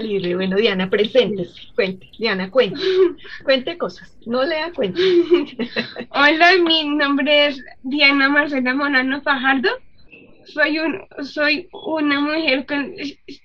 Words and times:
Libre. 0.00 0.34
Bueno, 0.36 0.56
Diana, 0.56 0.88
presente. 0.90 1.46
Cuente. 1.74 2.10
Diana, 2.18 2.50
cuente. 2.50 2.80
Cuente 3.44 3.78
cosas. 3.78 4.16
No 4.26 4.42
lea, 4.44 4.72
cuente. 4.72 5.00
Hola, 6.10 6.52
mi 6.64 6.88
nombre 6.88 7.46
es 7.48 7.64
Diana 7.82 8.28
Marcela 8.28 8.74
Morano 8.74 9.20
Fajardo. 9.22 9.68
Soy, 10.46 10.78
un, 10.78 11.00
soy 11.24 11.68
una 11.72 12.20
mujer 12.20 12.64
con, 12.66 12.94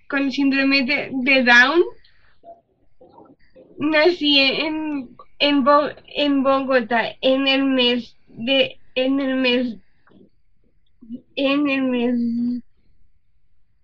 con 0.08 0.31
síndrome 0.31 0.84
de, 0.84 1.09
de 1.11 1.44
Down. 1.44 1.81
Nací 3.77 4.39
en, 4.39 5.09
en, 5.39 5.63
Bo- 5.63 5.89
en 6.16 6.44
Bogotá 6.44 7.13
en 7.22 7.47
el 7.47 7.63
mes 7.66 8.16
de 8.27 8.77
en 8.95 9.20
el 9.20 9.35
mes 9.35 9.75
en 11.35 11.69
el 11.69 11.81
mes 11.83 12.63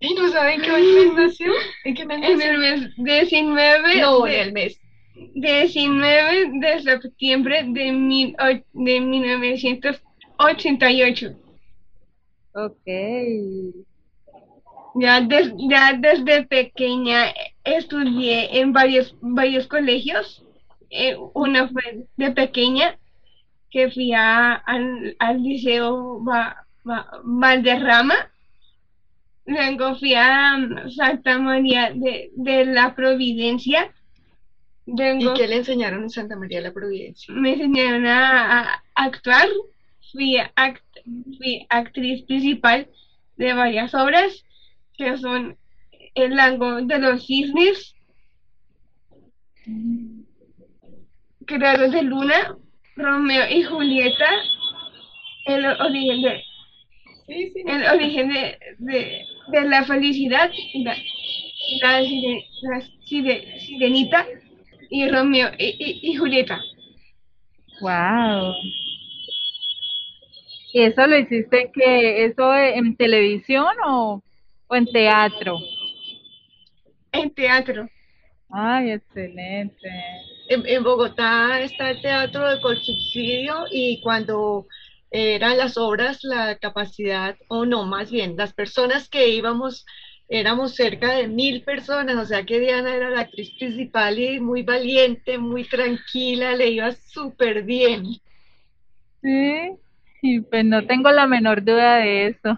¿Y 0.00 0.14
no 0.14 0.28
saben 0.28 0.62
qué 0.62 0.70
mes 0.72 1.12
nació? 1.14 1.52
¿En 1.84 1.94
qué 1.94 2.06
mes 2.06 2.16
en 2.16 2.22
nació? 2.38 2.50
el 2.52 2.58
mes 2.58 2.90
19 2.96 4.00
No, 4.00 4.22
de- 4.22 4.34
en 4.34 4.40
el 4.48 4.52
mes. 4.52 4.80
19 5.34 6.50
de 6.60 6.82
septiembre 6.82 7.64
de, 7.68 7.92
mil, 7.92 8.34
de 8.72 9.00
1988. 9.00 11.32
Ok. 12.54 12.86
Ya, 14.94 15.20
des- 15.20 15.52
ya 15.68 15.92
desde 15.92 16.44
pequeña 16.46 17.32
estudié 17.64 18.58
en 18.60 18.72
varios, 18.72 19.14
varios 19.20 19.66
colegios. 19.66 20.42
Eh, 20.90 21.16
una 21.34 21.68
fue 21.68 22.06
de 22.16 22.30
pequeña, 22.32 22.98
que 23.70 23.90
fui 23.90 24.12
a- 24.12 24.54
al, 24.54 25.14
al 25.18 25.42
Liceo 25.42 26.22
Va- 26.24 26.66
Va- 26.88 27.10
Valderrama. 27.22 28.30
Luego 29.50 29.96
fui 29.96 30.14
a 30.14 30.56
Santa 30.94 31.36
María 31.38 31.92
de, 31.92 32.30
de 32.36 32.64
la 32.66 32.94
Providencia. 32.94 33.92
¿Y 34.86 35.32
qué 35.34 35.48
le 35.48 35.56
enseñaron 35.56 36.04
en 36.04 36.10
Santa 36.10 36.36
María 36.36 36.58
de 36.58 36.68
la 36.68 36.72
Providencia? 36.72 37.34
me 37.34 37.52
enseñaron 37.54 38.06
a, 38.06 38.74
a 38.74 38.82
actuar. 38.94 39.48
Fui, 40.12 40.36
act- 40.36 41.02
fui 41.36 41.66
actriz 41.68 42.24
principal 42.26 42.88
de 43.36 43.52
varias 43.52 43.92
obras, 43.94 44.44
que 44.96 45.16
son 45.18 45.56
El 46.14 46.36
lago 46.36 46.82
de 46.82 46.98
los 47.00 47.26
cisnes, 47.26 47.94
Creador 51.46 51.90
de 51.90 52.02
Luna, 52.02 52.56
Romeo 52.96 53.44
y 53.50 53.62
Julieta, 53.64 54.28
El 55.46 55.64
origen 55.66 56.22
de, 56.22 56.42
Sí, 57.26 57.52
sí. 57.54 57.62
el 57.66 57.84
origen 57.86 58.28
de, 58.28 58.58
de, 58.78 59.22
de 59.50 59.62
la 59.68 59.84
felicidad, 59.84 60.50
la, 60.74 60.96
la, 61.82 62.02
sire- 62.02 62.46
la 62.62 62.80
sire- 63.04 63.60
sirenita 63.60 64.26
y 64.90 65.08
Romeo 65.08 65.50
y, 65.58 65.66
y- 65.78 66.10
y 66.12 66.14
Julieta. 66.16 66.60
Wow. 67.80 68.54
¿Y 70.72 70.82
eso 70.82 71.06
lo 71.06 71.18
hiciste 71.18 71.70
que 71.72 72.24
eso 72.24 72.54
en 72.54 72.96
televisión 72.96 73.66
o, 73.86 74.22
o 74.68 74.76
en 74.76 74.86
teatro? 74.86 75.58
En 77.12 77.30
teatro. 77.30 77.88
Ay, 78.50 78.92
excelente. 78.92 79.88
En, 80.48 80.66
en 80.66 80.82
Bogotá 80.82 81.60
está 81.60 81.90
el 81.90 82.00
Teatro 82.02 82.48
de 82.48 82.60
Colsubsidio 82.60 83.64
y 83.70 84.00
cuando 84.02 84.66
eran 85.10 85.56
las 85.58 85.76
obras, 85.76 86.20
la 86.22 86.56
capacidad, 86.56 87.36
o 87.48 87.64
no, 87.66 87.84
más 87.84 88.10
bien, 88.10 88.36
las 88.36 88.52
personas 88.54 89.08
que 89.08 89.28
íbamos, 89.28 89.86
éramos 90.28 90.74
cerca 90.74 91.12
de 91.14 91.28
mil 91.28 91.62
personas, 91.64 92.16
o 92.16 92.24
sea 92.24 92.44
que 92.44 92.60
Diana 92.60 92.94
era 92.94 93.10
la 93.10 93.22
actriz 93.22 93.50
principal 93.58 94.18
y 94.18 94.40
muy 94.40 94.62
valiente, 94.62 95.38
muy 95.38 95.64
tranquila, 95.64 96.54
le 96.54 96.70
iba 96.70 96.92
súper 96.92 97.64
bien. 97.64 98.20
Sí, 99.22 99.72
y 100.22 100.40
pues 100.40 100.64
no 100.64 100.86
tengo 100.86 101.10
la 101.10 101.26
menor 101.26 101.64
duda 101.64 101.96
de 101.96 102.28
eso, 102.28 102.56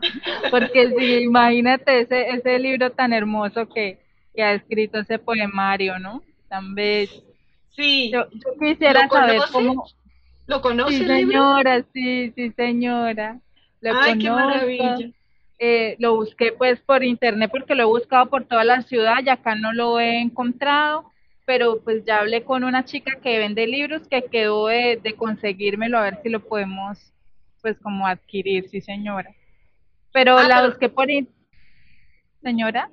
porque 0.51 0.91
sí, 0.99 1.23
imagínate 1.25 2.01
ese, 2.01 2.29
ese 2.31 2.59
libro 2.59 2.91
tan 2.91 3.13
hermoso 3.13 3.69
que, 3.69 3.99
que 4.35 4.43
ha 4.43 4.53
escrito 4.55 4.99
ese 4.99 5.19
poemario, 5.19 5.99
¿no? 5.99 6.23
Tan 6.49 6.75
bello. 6.75 7.23
Sí, 7.75 8.11
Yo, 8.13 8.29
yo 8.31 8.59
quisiera 8.61 9.05
¿Lo 9.05 9.11
saber 9.11 9.41
cómo... 9.51 9.87
¿lo 10.47 10.61
conoce 10.61 10.97
Sí, 10.99 11.03
el 11.03 11.09
libro? 11.09 11.33
señora, 11.33 11.85
sí, 11.93 12.33
sí, 12.35 12.51
señora. 12.57 13.41
Lo 13.81 13.93
Ay, 14.01 14.19
qué 14.19 14.31
maravilla. 14.31 14.97
Eh, 15.59 15.97
lo 16.01 16.17
busqué 16.17 16.53
pues 16.53 16.81
por 16.81 17.05
internet 17.05 17.49
porque 17.53 17.75
lo 17.77 17.83
he 17.83 17.87
buscado 17.87 18.27
por 18.27 18.45
toda 18.45 18.65
la 18.65 18.83
ciudad 18.83 19.19
y 19.25 19.29
acá 19.29 19.55
no 19.55 19.73
lo 19.73 20.01
he 20.01 20.19
encontrado, 20.21 21.05
pero 21.47 21.81
pues 21.85 22.05
ya 22.05 22.19
hablé 22.19 22.43
con 22.43 22.65
una 22.65 22.85
chica 22.85 23.21
que 23.23 23.39
vende 23.39 23.67
libros 23.69 24.09
que 24.09 24.23
quedó 24.25 24.67
de, 24.67 24.99
de 25.01 25.15
conseguírmelo 25.15 25.99
a 25.99 26.03
ver 26.03 26.19
si 26.23 26.29
lo 26.31 26.41
podemos 26.41 27.13
pues 27.61 27.79
como 27.79 28.07
adquirir, 28.09 28.69
sí 28.69 28.81
señora. 28.81 29.31
Pero 30.13 30.37
Ah, 30.37 30.49
la 30.49 30.57
pero- 30.57 30.69
busqué 30.71 30.89
por 30.89 31.11
in- 31.11 31.29
señora. 32.43 32.91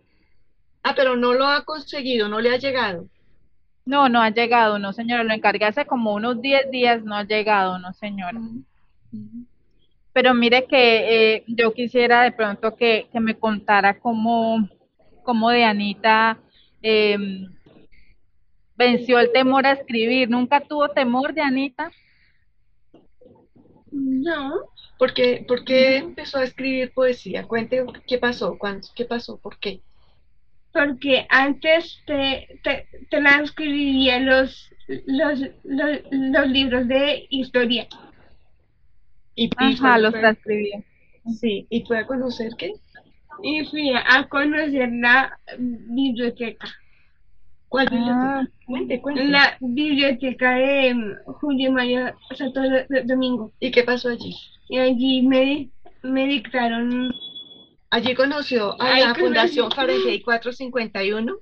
Ah, 0.83 0.93
pero 0.95 1.15
no 1.15 1.33
lo 1.33 1.45
ha 1.47 1.65
conseguido, 1.65 2.29
no 2.29 2.39
le 2.39 2.51
ha 2.53 2.57
llegado. 2.57 3.07
No, 3.89 4.07
no 4.07 4.21
ha 4.21 4.29
llegado, 4.29 4.77
no 4.77 4.93
señora, 4.93 5.23
lo 5.23 5.33
encargué 5.33 5.65
hace 5.65 5.83
como 5.83 6.13
unos 6.13 6.39
10 6.39 6.69
días, 6.69 7.03
no 7.03 7.15
ha 7.15 7.23
llegado, 7.23 7.79
no 7.79 7.91
señora. 7.93 8.39
Pero 10.13 10.35
mire 10.35 10.67
que 10.67 11.33
eh, 11.33 11.43
yo 11.47 11.73
quisiera 11.73 12.21
de 12.21 12.31
pronto 12.31 12.75
que, 12.75 13.07
que 13.11 13.19
me 13.19 13.33
contara 13.33 13.99
cómo, 13.99 14.69
cómo 15.23 15.49
Dianita 15.49 16.37
em, 16.83 17.51
venció 18.77 19.17
el 19.17 19.31
temor 19.31 19.65
a 19.65 19.71
escribir. 19.71 20.29
¿Nunca 20.29 20.59
tuvo 20.59 20.89
temor, 20.89 21.33
Dianita? 21.33 21.91
No, 23.91 24.51
¿Por 24.99 25.15
qué, 25.15 25.43
por 25.47 25.65
qué 25.65 25.97
empezó 25.97 26.37
a 26.37 26.43
escribir 26.43 26.93
poesía? 26.93 27.47
Cuente 27.47 27.83
qué 28.05 28.19
pasó, 28.19 28.55
cuándo, 28.59 28.87
qué 28.93 29.05
pasó, 29.05 29.39
por 29.39 29.57
qué. 29.57 29.81
Porque 30.71 31.25
antes 31.29 32.01
te, 32.05 32.47
te, 32.63 32.87
te 32.91 33.05
transcribía 33.09 34.19
los, 34.19 34.69
los, 35.07 35.39
los, 35.63 35.99
los 36.11 36.47
libros 36.47 36.87
de 36.87 37.25
historia. 37.29 37.87
Y, 39.35 39.49
Ajá, 39.55 39.97
los 39.97 40.13
transcribía. 40.13 40.83
Sí, 41.39 41.65
¿y 41.69 41.85
fue 41.85 41.99
a 41.99 42.07
conocer 42.07 42.51
qué? 42.57 42.73
Y 43.41 43.63
fui 43.65 43.91
a 43.93 44.27
conocer 44.27 44.89
la 44.91 45.39
biblioteca. 45.57 46.67
¿Cuál 47.69 47.87
Ah, 47.91 48.41
biblioteca? 48.41 48.51
Cuente, 48.65 49.01
cuente. 49.01 49.25
La 49.25 49.57
biblioteca 49.61 50.51
de 50.55 50.93
mm, 50.93 51.15
Julio 51.39 51.71
María 51.71 52.15
Santo 52.35 52.61
Do- 52.61 52.85
Do- 52.89 53.03
Domingo. 53.05 53.51
¿Y 53.59 53.71
qué 53.71 53.83
pasó 53.83 54.09
allí? 54.09 54.35
Y 54.67 54.77
allí 54.79 55.21
me, 55.21 55.69
me 56.03 56.25
dictaron 56.27 57.11
Allí 57.91 58.13
conoció 58.15 58.79
a 58.81 58.99
la. 58.99 59.15
Fundación 59.15 59.71
Fahrenheit 59.71 60.23
451 60.23 61.37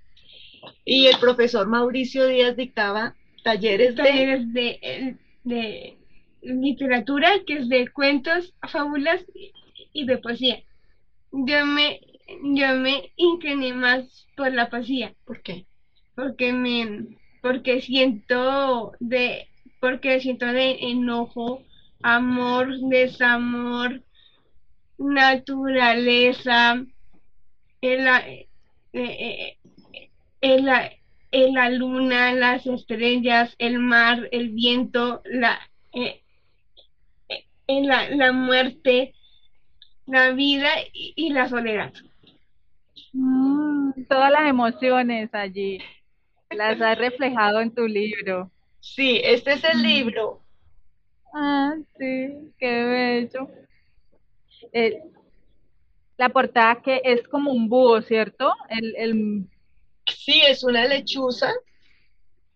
y 0.85 1.07
el 1.07 1.17
profesor 1.19 1.67
Mauricio 1.67 2.25
Díaz 2.27 2.55
dictaba 2.55 3.15
talleres 3.43 3.95
de... 3.95 4.03
talleres 4.03 4.53
de, 4.53 5.17
de 5.43 5.97
literatura, 6.41 7.29
que 7.45 7.59
es 7.59 7.69
de 7.69 7.89
cuentos, 7.89 8.53
fábulas 8.69 9.23
y- 9.35 9.51
y 9.93 10.05
de 10.05 10.17
poesía. 10.17 10.63
Yo 11.31 11.65
me, 11.65 11.99
yo 12.43 12.75
me 12.75 13.11
incliné 13.17 13.73
más 13.73 14.27
por 14.35 14.53
la 14.53 14.69
poesía, 14.69 15.13
¿Por 15.25 15.41
qué? 15.41 15.65
porque 16.15 16.51
me, 16.53 17.05
porque 17.41 17.81
siento 17.81 18.93
de, 18.99 19.47
porque 19.79 20.19
siento 20.19 20.45
de 20.47 20.77
enojo, 20.81 21.61
amor, 22.01 22.69
desamor, 22.89 24.01
naturaleza, 24.97 26.83
en 27.81 28.05
la, 28.05 28.27
eh, 28.29 28.47
eh, 28.93 29.57
en 30.41 30.65
la, 30.65 30.91
en 31.31 31.53
la 31.53 31.69
luna, 31.69 32.33
las 32.33 32.65
estrellas, 32.65 33.55
el 33.59 33.79
mar, 33.79 34.27
el 34.31 34.49
viento, 34.49 35.21
la, 35.25 35.59
eh, 35.93 36.21
la, 37.67 38.09
la 38.09 38.31
muerte, 38.31 39.13
la 40.05 40.31
vida 40.31 40.69
y, 40.93 41.13
y 41.15 41.29
la 41.31 41.49
soledad. 41.49 41.93
Mm, 43.13 44.05
todas 44.09 44.31
las 44.31 44.49
emociones 44.49 45.29
allí 45.33 45.79
las 46.49 46.79
has 46.81 46.97
reflejado 46.97 47.61
en 47.61 47.73
tu 47.73 47.87
libro. 47.87 48.51
Sí, 48.79 49.19
este 49.23 49.53
es 49.53 49.63
el 49.63 49.81
libro. 49.81 50.41
Ah, 51.33 51.73
sí, 51.97 52.53
qué 52.57 52.83
bello. 52.83 53.49
Eh, 54.71 55.01
la 56.17 56.29
portada 56.29 56.81
que 56.81 57.01
es 57.03 57.27
como 57.27 57.51
un 57.51 57.69
búho, 57.69 58.01
¿cierto? 58.01 58.53
El, 58.69 58.95
el... 58.95 59.45
Sí, 60.05 60.41
es 60.47 60.63
una 60.63 60.85
lechuza, 60.85 61.51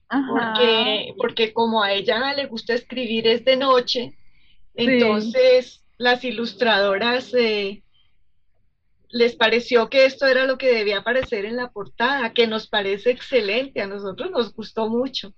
Ajá. 0.10 0.28
porque, 0.28 1.14
porque 1.18 1.54
como 1.54 1.84
a 1.84 1.92
ella 1.92 2.34
le 2.34 2.48
gusta 2.48 2.74
escribir 2.74 3.28
es 3.28 3.46
de 3.46 3.58
noche, 3.58 4.18
entonces 4.74 5.84
las 5.98 6.24
ilustradoras 6.24 7.34
eh, 7.34 7.84
les 9.10 9.36
pareció 9.36 9.90
que 9.90 10.06
esto 10.06 10.26
era 10.26 10.46
lo 10.46 10.58
que 10.58 10.74
debía 10.74 11.00
aparecer 11.00 11.46
en 11.46 11.58
la 11.58 11.70
portada, 11.70 12.34
que 12.34 12.48
nos 12.48 12.68
parece 12.68 13.12
excelente, 13.12 13.82
a 13.82 13.88
nosotros 13.88 14.32
nos 14.32 14.54
gustó 14.56 14.90
mucho. 14.90 15.34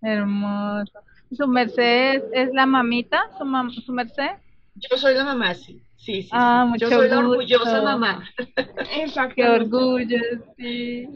Hermoso. 0.00 0.92
¿Su 1.32 1.48
merced 1.48 2.14
es, 2.14 2.22
es 2.32 2.54
la 2.54 2.66
mamita? 2.66 3.30
¿Su, 3.36 3.44
mam- 3.44 3.72
su 3.84 3.92
merced? 3.92 4.30
Yo 4.76 4.96
soy 4.98 5.14
la 5.14 5.24
mamá, 5.24 5.54
sí, 5.54 5.82
sí, 5.96 6.22
sí, 6.22 6.28
Ah, 6.32 6.62
sí. 6.66 6.70
mucho 6.72 6.90
Yo 6.90 6.98
soy 6.98 7.08
la 7.08 7.18
orgullosa 7.18 7.82
mamá. 7.82 8.28
Qué 8.36 9.02
Exactamente. 9.02 9.46
orgullo, 9.76 10.18
sí. 10.56 11.08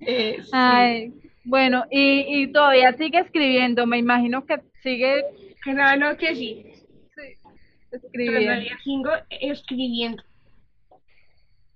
Eh, 0.00 0.38
sí. 0.42 0.50
Ay, 0.52 1.12
bueno, 1.44 1.84
y, 1.90 2.24
y 2.42 2.52
todavía 2.52 2.92
sigue 2.96 3.18
escribiendo, 3.20 3.86
me 3.86 3.98
imagino 3.98 4.44
que 4.46 4.60
sigue 4.82 5.22
Claro 5.62 6.16
que 6.18 6.34
sí. 6.34 6.66
escribiendo. 7.90 8.40
Todavía 8.52 8.78
sigo 8.84 9.10
escribiendo. 9.30 10.22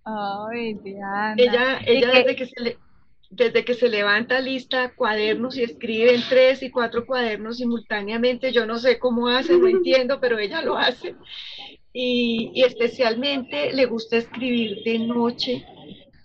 Ay, 0.04 0.74
Diana. 0.74 1.34
Ella, 1.36 1.80
¿Y 1.86 1.90
ella 1.98 2.10
qué- 2.12 2.19
desde 2.19 2.36
que 2.36 2.46
se 2.46 2.62
le, 2.62 2.78
desde 3.31 3.64
que 3.64 3.75
se 3.75 3.88
levanta 3.88 4.40
lista 4.40 4.94
cuadernos 4.94 5.56
y 5.56 5.62
escribe 5.62 6.14
en 6.14 6.23
tres 6.28 6.62
y 6.62 6.70
cuatro 6.70 7.06
cuadernos 7.06 7.58
simultáneamente, 7.58 8.52
yo 8.52 8.67
no 8.67 8.78
sé 8.78 8.99
cómo 8.99 9.28
hace, 9.28 9.58
no 9.58 9.67
entiendo, 9.69 10.20
pero 10.20 10.38
ella 10.38 10.62
lo 10.62 10.76
hace. 10.76 11.14
Y, 11.93 12.50
y 12.55 12.62
especialmente 12.62 13.73
le 13.73 13.87
gusta 13.87 14.19
escribir 14.19 14.82
de 14.84 14.99
noche 14.99 15.64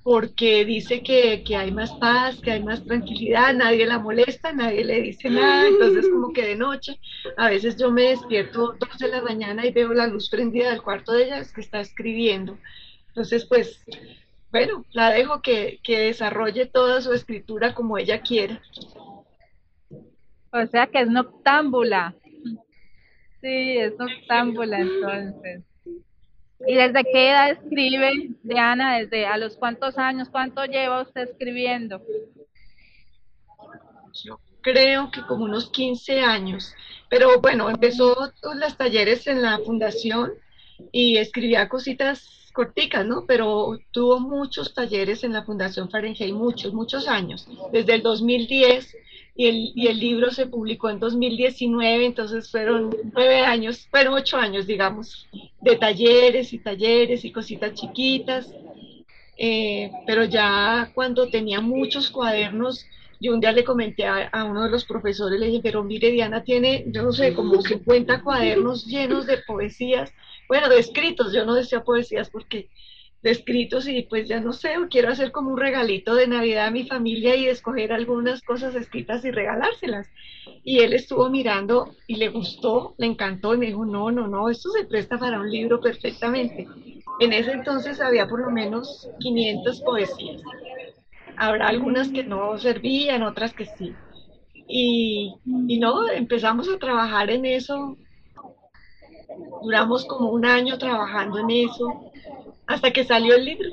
porque 0.03 0.65
dice 0.65 1.03
que, 1.03 1.43
que 1.43 1.55
hay 1.55 1.71
más 1.71 1.91
paz, 1.93 2.39
que 2.41 2.51
hay 2.51 2.63
más 2.63 2.83
tranquilidad, 2.83 3.53
nadie 3.53 3.85
la 3.85 3.99
molesta, 3.99 4.51
nadie 4.51 4.83
le 4.83 5.01
dice 5.01 5.29
nada, 5.29 5.67
entonces 5.67 6.09
como 6.09 6.33
que 6.33 6.43
de 6.43 6.55
noche, 6.55 6.99
a 7.37 7.49
veces 7.49 7.77
yo 7.77 7.91
me 7.91 8.03
despierto 8.03 8.75
dos 8.79 8.97
de 8.97 9.09
la 9.09 9.21
mañana 9.21 9.65
y 9.65 9.71
veo 9.71 9.93
la 9.93 10.07
luz 10.07 10.29
prendida 10.29 10.71
del 10.71 10.81
cuarto 10.81 11.13
de 11.13 11.25
ella, 11.25 11.37
es 11.37 11.51
que 11.51 11.61
está 11.61 11.81
escribiendo. 11.81 12.57
Entonces, 13.09 13.45
pues, 13.45 13.83
bueno, 14.51 14.85
la 14.91 15.11
dejo 15.11 15.41
que, 15.41 15.79
que 15.83 15.99
desarrolle 15.99 16.65
toda 16.65 17.01
su 17.01 17.13
escritura 17.13 17.73
como 17.73 17.97
ella 17.97 18.21
quiera. 18.21 18.61
O 20.51 20.65
sea 20.67 20.87
que 20.87 21.01
es 21.01 21.07
noctámbula. 21.07 22.13
Sí, 23.41 23.77
es 23.77 23.97
noctámbula 23.97 24.79
entonces. 24.79 25.63
¿Y 26.67 26.75
desde 26.75 27.03
qué 27.03 27.29
edad 27.31 27.51
escribe, 27.51 28.11
Diana? 28.43 28.99
¿Desde 28.99 29.25
a 29.25 29.37
los 29.37 29.57
cuántos 29.57 29.97
años? 29.97 30.29
¿Cuánto 30.29 30.63
lleva 30.65 31.01
usted 31.01 31.21
escribiendo? 31.23 32.01
Yo 34.25 34.39
creo 34.61 35.09
que 35.11 35.21
como 35.25 35.45
unos 35.45 35.71
15 35.71 36.19
años, 36.19 36.75
pero 37.09 37.39
bueno, 37.41 37.69
empezó 37.69 38.31
todos 38.41 38.55
los 38.57 38.77
talleres 38.77 39.25
en 39.25 39.41
la 39.41 39.57
fundación 39.59 40.33
y 40.91 41.17
escribía 41.17 41.67
cositas 41.67 42.40
corticas, 42.51 43.05
¿no? 43.05 43.25
Pero 43.25 43.79
tuvo 43.91 44.19
muchos 44.19 44.73
talleres 44.73 45.23
en 45.23 45.33
la 45.33 45.43
Fundación 45.43 45.89
Fahrenheit, 45.89 46.33
muchos, 46.33 46.73
muchos 46.73 47.07
años, 47.07 47.47
desde 47.71 47.95
el 47.95 48.01
2010 48.01 48.95
y 49.35 49.47
el, 49.47 49.71
y 49.75 49.87
el 49.87 49.99
libro 49.99 50.31
se 50.31 50.47
publicó 50.47 50.89
en 50.89 50.99
2019, 50.99 52.05
entonces 52.05 52.51
fueron 52.51 52.95
nueve 53.13 53.39
años, 53.39 53.87
fueron 53.89 54.13
ocho 54.13 54.37
años, 54.37 54.67
digamos, 54.67 55.27
de 55.61 55.77
talleres 55.77 56.53
y 56.53 56.59
talleres 56.59 57.23
y 57.25 57.31
cositas 57.31 57.73
chiquitas. 57.73 58.53
Eh, 59.37 59.89
pero 60.05 60.25
ya 60.25 60.91
cuando 60.93 61.29
tenía 61.29 61.61
muchos 61.61 62.11
cuadernos, 62.11 62.85
yo 63.19 63.33
un 63.33 63.39
día 63.39 63.51
le 63.51 63.63
comenté 63.63 64.05
a, 64.05 64.27
a, 64.27 64.43
uno 64.43 64.63
de 64.63 64.69
los 64.69 64.85
profesores, 64.85 65.39
le 65.39 65.47
dije, 65.47 65.61
pero 65.63 65.83
mire, 65.83 66.11
Diana 66.11 66.43
tiene, 66.43 66.85
yo 66.87 67.01
no 67.03 67.11
sé, 67.11 67.33
como 67.33 67.61
50 67.61 68.21
cuadernos 68.21 68.85
llenos 68.85 69.25
de 69.25 69.37
poesías, 69.37 70.13
bueno, 70.51 70.67
de 70.67 70.79
escritos, 70.79 71.31
yo 71.31 71.45
no 71.45 71.53
decía 71.53 71.81
poesías 71.81 72.29
porque 72.29 72.67
de 73.21 73.31
escritos 73.31 73.87
y 73.87 74.01
pues 74.01 74.27
ya 74.27 74.41
no 74.41 74.51
sé, 74.51 74.73
quiero 74.89 75.07
hacer 75.07 75.31
como 75.31 75.51
un 75.51 75.57
regalito 75.57 76.13
de 76.13 76.27
Navidad 76.27 76.65
a 76.65 76.71
mi 76.71 76.85
familia 76.85 77.37
y 77.37 77.47
escoger 77.47 77.93
algunas 77.93 78.41
cosas 78.41 78.75
escritas 78.75 79.23
y 79.23 79.31
regalárselas. 79.31 80.09
Y 80.65 80.79
él 80.79 80.91
estuvo 80.91 81.29
mirando 81.29 81.95
y 82.05 82.17
le 82.17 82.27
gustó, 82.27 82.95
le 82.97 83.05
encantó 83.05 83.53
y 83.53 83.59
me 83.59 83.67
dijo, 83.67 83.85
no, 83.85 84.11
no, 84.11 84.27
no, 84.27 84.49
esto 84.49 84.69
se 84.71 84.83
presta 84.83 85.17
para 85.17 85.39
un 85.39 85.49
libro 85.49 85.79
perfectamente. 85.79 86.67
En 87.21 87.31
ese 87.31 87.53
entonces 87.53 88.01
había 88.01 88.27
por 88.27 88.41
lo 88.41 88.51
menos 88.51 89.09
500 89.21 89.79
poesías. 89.79 90.41
Habrá 91.37 91.69
algunas 91.69 92.09
que 92.09 92.25
no 92.25 92.57
servían, 92.57 93.23
otras 93.23 93.53
que 93.53 93.67
sí. 93.67 93.93
Y, 94.67 95.33
y 95.45 95.79
no, 95.79 96.09
empezamos 96.09 96.67
a 96.67 96.77
trabajar 96.77 97.29
en 97.29 97.45
eso. 97.45 97.95
Duramos 99.61 100.05
como 100.05 100.29
un 100.29 100.45
año 100.45 100.77
trabajando 100.77 101.39
en 101.39 101.49
eso 101.51 102.11
hasta 102.67 102.91
que 102.91 103.03
salió 103.03 103.35
el 103.35 103.45
libro. 103.45 103.69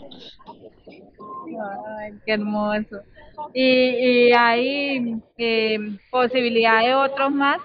Ay, 1.98 2.12
qué 2.24 2.32
hermoso. 2.32 3.00
¿Y, 3.54 3.62
y 3.62 4.32
hay 4.32 5.16
eh, 5.38 5.78
posibilidad 6.10 6.80
de 6.82 6.94
otros 6.94 7.30
más? 7.30 7.58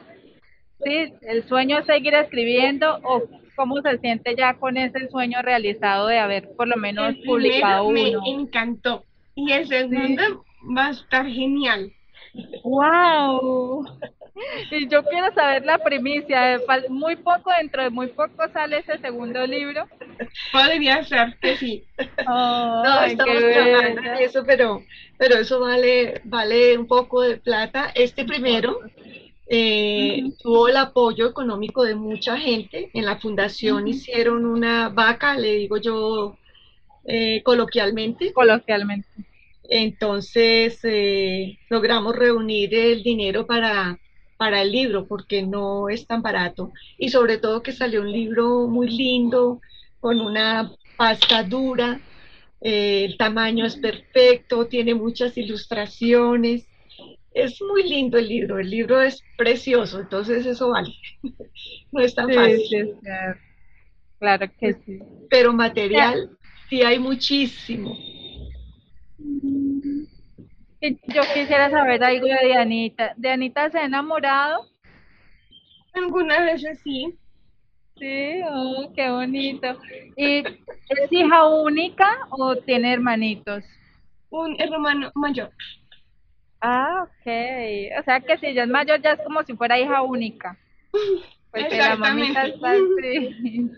¿Sí? 0.83 1.13
¿El 1.21 1.47
sueño 1.47 1.79
es 1.79 1.85
seguir 1.85 2.13
escribiendo 2.13 2.99
o 3.03 3.23
cómo 3.55 3.81
se 3.81 3.97
siente 3.99 4.35
ya 4.35 4.55
con 4.55 4.77
ese 4.77 5.07
sueño 5.09 5.41
realizado 5.41 6.07
de 6.07 6.19
haber 6.19 6.49
por 6.55 6.67
lo 6.67 6.75
menos 6.77 7.09
El 7.09 7.23
publicado 7.23 7.85
uno? 7.85 8.21
me 8.21 8.29
encantó 8.29 9.03
y 9.35 9.51
el 9.51 9.67
segundo 9.67 10.45
va 10.77 10.87
a 10.87 10.91
estar 10.91 11.25
genial. 11.25 11.91
¡Wow! 12.63 13.85
Y 14.71 14.87
yo 14.89 15.03
quiero 15.03 15.31
saber 15.33 15.63
la 15.65 15.77
primicia. 15.77 16.59
fal- 16.67 16.89
Muy 16.89 17.15
poco, 17.17 17.51
dentro 17.59 17.83
de 17.83 17.89
muy 17.89 18.07
poco 18.07 18.47
sale 18.51 18.79
ese 18.79 18.97
segundo 18.99 19.45
libro. 19.45 19.87
Podría 20.51 21.03
ser 21.03 21.37
que 21.39 21.55
sí. 21.57 21.83
No, 22.25 22.99
Ay, 22.99 23.11
estamos 23.11 23.37
trabajando 23.37 24.01
en 24.01 24.17
eso, 24.17 24.43
pero, 24.45 24.83
pero 25.17 25.35
eso 25.37 25.59
vale, 25.59 26.21
vale 26.23 26.77
un 26.77 26.87
poco 26.87 27.21
de 27.21 27.37
plata. 27.37 27.91
Este 27.93 28.25
primero 28.25 28.79
eh, 29.47 30.23
tuvo 30.41 30.67
el 30.67 30.77
apoyo 30.77 31.27
económico 31.27 31.83
de 31.83 31.95
mucha 31.95 32.37
gente. 32.37 32.89
En 32.93 33.05
la 33.05 33.17
fundación 33.17 33.87
hicieron 33.87 34.45
una 34.45 34.89
vaca, 34.89 35.37
le 35.37 35.55
digo 35.57 35.77
yo 35.77 36.37
eh, 37.05 37.41
coloquialmente. 37.43 38.33
Coloquialmente. 38.33 39.07
Entonces 39.69 40.79
eh, 40.83 41.57
logramos 41.69 42.15
reunir 42.15 42.73
el 42.75 43.01
dinero 43.03 43.45
para, 43.47 43.97
para 44.43 44.61
el 44.61 44.73
libro, 44.73 45.07
porque 45.07 45.41
no 45.41 45.87
es 45.87 46.05
tan 46.05 46.21
barato. 46.21 46.73
Y 46.97 47.09
sobre 47.09 47.37
todo 47.37 47.63
que 47.63 47.71
salió 47.71 48.01
un 48.01 48.11
libro 48.11 48.67
muy 48.67 48.89
lindo, 48.89 49.61
con 50.01 50.19
una 50.19 50.69
pasta 50.97 51.43
dura, 51.43 52.01
eh, 52.59 53.05
el 53.05 53.17
tamaño 53.17 53.65
es 53.65 53.77
perfecto, 53.77 54.67
tiene 54.67 54.95
muchas 54.95 55.37
ilustraciones. 55.37 56.67
Es 57.33 57.61
muy 57.61 57.83
lindo 57.89 58.17
el 58.17 58.27
libro, 58.27 58.59
el 58.59 58.69
libro 58.69 59.01
es 59.01 59.23
precioso, 59.37 60.01
entonces 60.01 60.45
eso 60.45 60.71
vale. 60.71 60.93
No 61.93 62.01
es 62.01 62.13
tan 62.15 62.27
Sí, 62.27 62.33
fácil, 62.33 62.95
sí. 63.01 63.39
Claro 64.19 64.47
que 64.59 64.73
sí. 64.73 64.99
pero 65.29 65.53
material 65.53 66.37
sí 66.69 66.81
hay 66.81 66.99
muchísimo. 66.99 67.97
Yo 70.83 71.21
quisiera 71.33 71.69
saber 71.69 72.03
algo 72.03 72.27
de 72.27 72.45
Dianita. 72.45 73.13
¿Dianita 73.15 73.69
se 73.69 73.79
ha 73.79 73.85
enamorado? 73.85 74.65
Algunas 75.93 76.39
veces 76.39 76.79
sí. 76.83 77.17
Sí, 77.97 78.41
oh, 78.49 78.91
qué 78.93 79.09
bonito. 79.09 79.79
¿Y 80.17 80.39
es 80.39 81.11
hija 81.11 81.45
única 81.45 82.27
o 82.31 82.57
tiene 82.57 82.91
hermanitos? 82.91 83.63
Un 84.29 84.59
hermano 84.59 85.09
mayor. 85.15 85.51
Ah, 86.59 87.03
ok. 87.03 87.27
O 87.99 88.03
sea 88.03 88.19
que 88.19 88.37
si 88.39 88.47
ella 88.47 88.63
es 88.63 88.69
mayor 88.69 89.01
ya 89.01 89.13
es 89.13 89.21
como 89.21 89.41
si 89.43 89.55
fuera 89.55 89.79
hija 89.79 90.01
única. 90.01 90.57
Pues 91.51 91.77
la 91.77 91.95
mamita 91.95 92.45
está 92.47 92.71
así. 92.71 93.71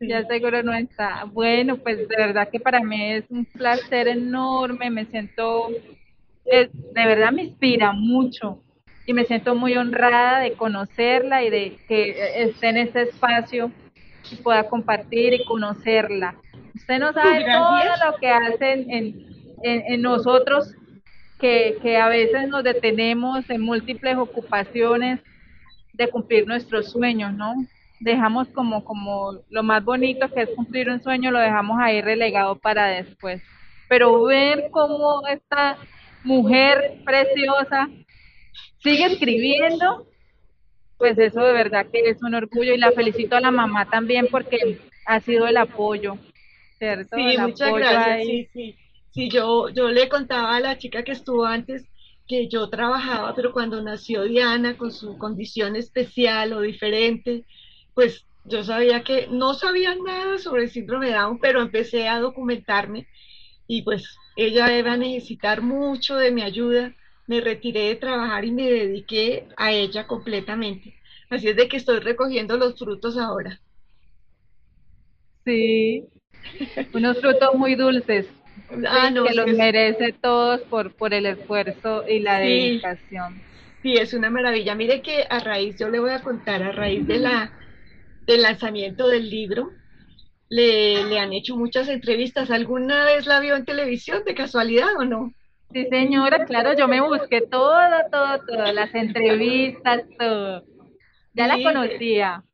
Ya 0.00 0.24
seguro 0.26 0.62
no 0.62 0.74
está. 0.74 1.24
Bueno, 1.24 1.76
pues 1.76 2.08
de 2.08 2.16
verdad 2.16 2.48
que 2.50 2.58
para 2.58 2.80
mí 2.80 3.12
es 3.12 3.24
un 3.30 3.44
placer 3.44 4.08
enorme. 4.08 4.90
Me 4.90 5.04
siento, 5.06 5.68
de 6.44 7.06
verdad 7.06 7.32
me 7.32 7.44
inspira 7.44 7.92
mucho. 7.92 8.62
y 9.06 9.12
me 9.12 9.24
siento 9.24 9.56
muy 9.56 9.76
honrada 9.76 10.38
de 10.38 10.52
conocerla 10.52 11.42
y 11.42 11.50
de 11.50 11.78
que 11.88 12.42
esté 12.44 12.68
en 12.68 12.76
este 12.76 13.02
espacio 13.02 13.72
y 14.30 14.36
pueda 14.36 14.68
compartir 14.68 15.32
y 15.32 15.44
conocerla. 15.44 16.36
Usted 16.74 16.98
no 17.00 17.12
sabe 17.12 17.44
todo 17.44 18.10
lo 18.10 18.18
que 18.18 18.28
hacen 18.28 18.90
en, 18.90 19.26
en, 19.62 20.02
nosotros, 20.02 20.74
que, 21.40 21.78
que 21.82 21.96
a 21.96 22.08
veces 22.08 22.48
nos 22.48 22.62
detenemos 22.62 23.48
en 23.50 23.62
múltiples 23.62 24.16
ocupaciones 24.16 25.20
de 25.92 26.08
cumplir 26.08 26.46
nuestros 26.46 26.90
sueños, 26.90 27.32
¿no? 27.32 27.54
Dejamos 27.98 28.48
como, 28.48 28.84
como 28.84 29.40
lo 29.50 29.62
más 29.62 29.84
bonito 29.84 30.28
que 30.30 30.42
es 30.42 30.48
cumplir 30.50 30.88
un 30.88 31.02
sueño, 31.02 31.30
lo 31.30 31.38
dejamos 31.38 31.78
ahí 31.80 32.00
relegado 32.00 32.56
para 32.56 32.86
después. 32.86 33.42
Pero 33.88 34.22
ver 34.24 34.70
cómo 34.70 35.26
esta 35.26 35.76
mujer 36.24 37.00
preciosa 37.04 37.88
sigue 38.82 39.06
escribiendo, 39.06 40.06
pues 40.98 41.18
eso 41.18 41.40
de 41.40 41.52
verdad 41.52 41.86
que 41.90 42.10
es 42.10 42.22
un 42.22 42.34
orgullo 42.34 42.74
y 42.74 42.78
la 42.78 42.92
felicito 42.92 43.36
a 43.36 43.40
la 43.40 43.50
mamá 43.50 43.88
también 43.88 44.28
porque 44.30 44.80
ha 45.06 45.20
sido 45.20 45.46
el 45.46 45.56
apoyo, 45.56 46.18
¿cierto? 46.78 47.16
Sí, 47.16 47.38
muchas 47.38 47.72
gracias, 47.72 48.26
sí, 48.26 48.48
sí. 48.52 48.76
Sí, 49.12 49.28
yo, 49.28 49.68
yo 49.70 49.88
le 49.88 50.08
contaba 50.08 50.54
a 50.54 50.60
la 50.60 50.78
chica 50.78 51.02
que 51.02 51.12
estuvo 51.12 51.44
antes 51.44 51.84
que 52.28 52.48
yo 52.48 52.70
trabajaba, 52.70 53.34
pero 53.34 53.52
cuando 53.52 53.82
nació 53.82 54.22
Diana 54.22 54.76
con 54.76 54.92
su 54.92 55.18
condición 55.18 55.74
especial 55.74 56.52
o 56.52 56.60
diferente, 56.60 57.44
pues 57.92 58.24
yo 58.44 58.62
sabía 58.62 59.02
que 59.02 59.26
no 59.28 59.54
sabía 59.54 59.96
nada 59.96 60.38
sobre 60.38 60.62
el 60.62 60.70
síndrome 60.70 61.08
de 61.08 61.14
Down, 61.14 61.40
pero 61.40 61.60
empecé 61.60 62.06
a 62.06 62.20
documentarme 62.20 63.08
y 63.66 63.82
pues 63.82 64.16
ella 64.46 64.76
iba 64.76 64.92
a 64.92 64.96
necesitar 64.96 65.62
mucho 65.62 66.16
de 66.16 66.32
mi 66.32 66.42
ayuda. 66.42 66.94
Me 67.26 67.40
retiré 67.40 67.88
de 67.88 67.96
trabajar 67.96 68.44
y 68.44 68.50
me 68.50 68.70
dediqué 68.70 69.46
a 69.56 69.72
ella 69.72 70.06
completamente. 70.06 70.94
Así 71.28 71.48
es 71.48 71.56
de 71.56 71.68
que 71.68 71.76
estoy 71.76 72.00
recogiendo 72.00 72.56
los 72.56 72.78
frutos 72.78 73.18
ahora. 73.18 73.60
Sí, 75.44 76.04
unos 76.92 77.20
frutos 77.20 77.54
muy 77.54 77.74
dulces. 77.74 78.26
Ah, 78.86 79.10
que 79.12 79.34
los 79.34 79.46
merece 79.56 80.12
todos 80.12 80.60
por, 80.62 80.92
por 80.92 81.12
el 81.12 81.26
esfuerzo 81.26 82.04
y 82.06 82.20
la 82.20 82.38
dedicación. 82.38 83.40
Sí, 83.82 83.94
es 83.94 84.14
una 84.14 84.30
maravilla. 84.30 84.76
Mire 84.76 85.02
que 85.02 85.24
a 85.28 85.40
raíz, 85.40 85.76
yo 85.78 85.88
le 85.88 85.98
voy 85.98 86.10
a 86.10 86.22
contar, 86.22 86.62
a 86.62 86.70
raíz 86.70 87.04
de 87.06 87.18
la, 87.18 87.52
del 88.26 88.42
lanzamiento 88.42 89.08
del 89.08 89.28
libro, 89.28 89.72
le, 90.50 91.04
le 91.04 91.18
han 91.18 91.32
hecho 91.32 91.56
muchas 91.56 91.88
entrevistas. 91.88 92.50
¿Alguna 92.50 93.06
vez 93.06 93.26
la 93.26 93.40
vio 93.40 93.56
en 93.56 93.64
televisión 93.64 94.22
de 94.26 94.34
casualidad 94.34 94.88
o 94.98 95.04
no? 95.04 95.32
Sí, 95.72 95.86
señora, 95.88 96.44
claro, 96.44 96.76
yo 96.76 96.88
me 96.88 97.00
busqué 97.00 97.42
todo, 97.42 97.78
todo, 98.10 98.40
todo, 98.46 98.72
las 98.72 98.92
entrevistas, 98.92 100.02
todo. 100.18 100.64
Ya 101.32 101.46
la 101.46 101.62
conocía. 101.62 102.44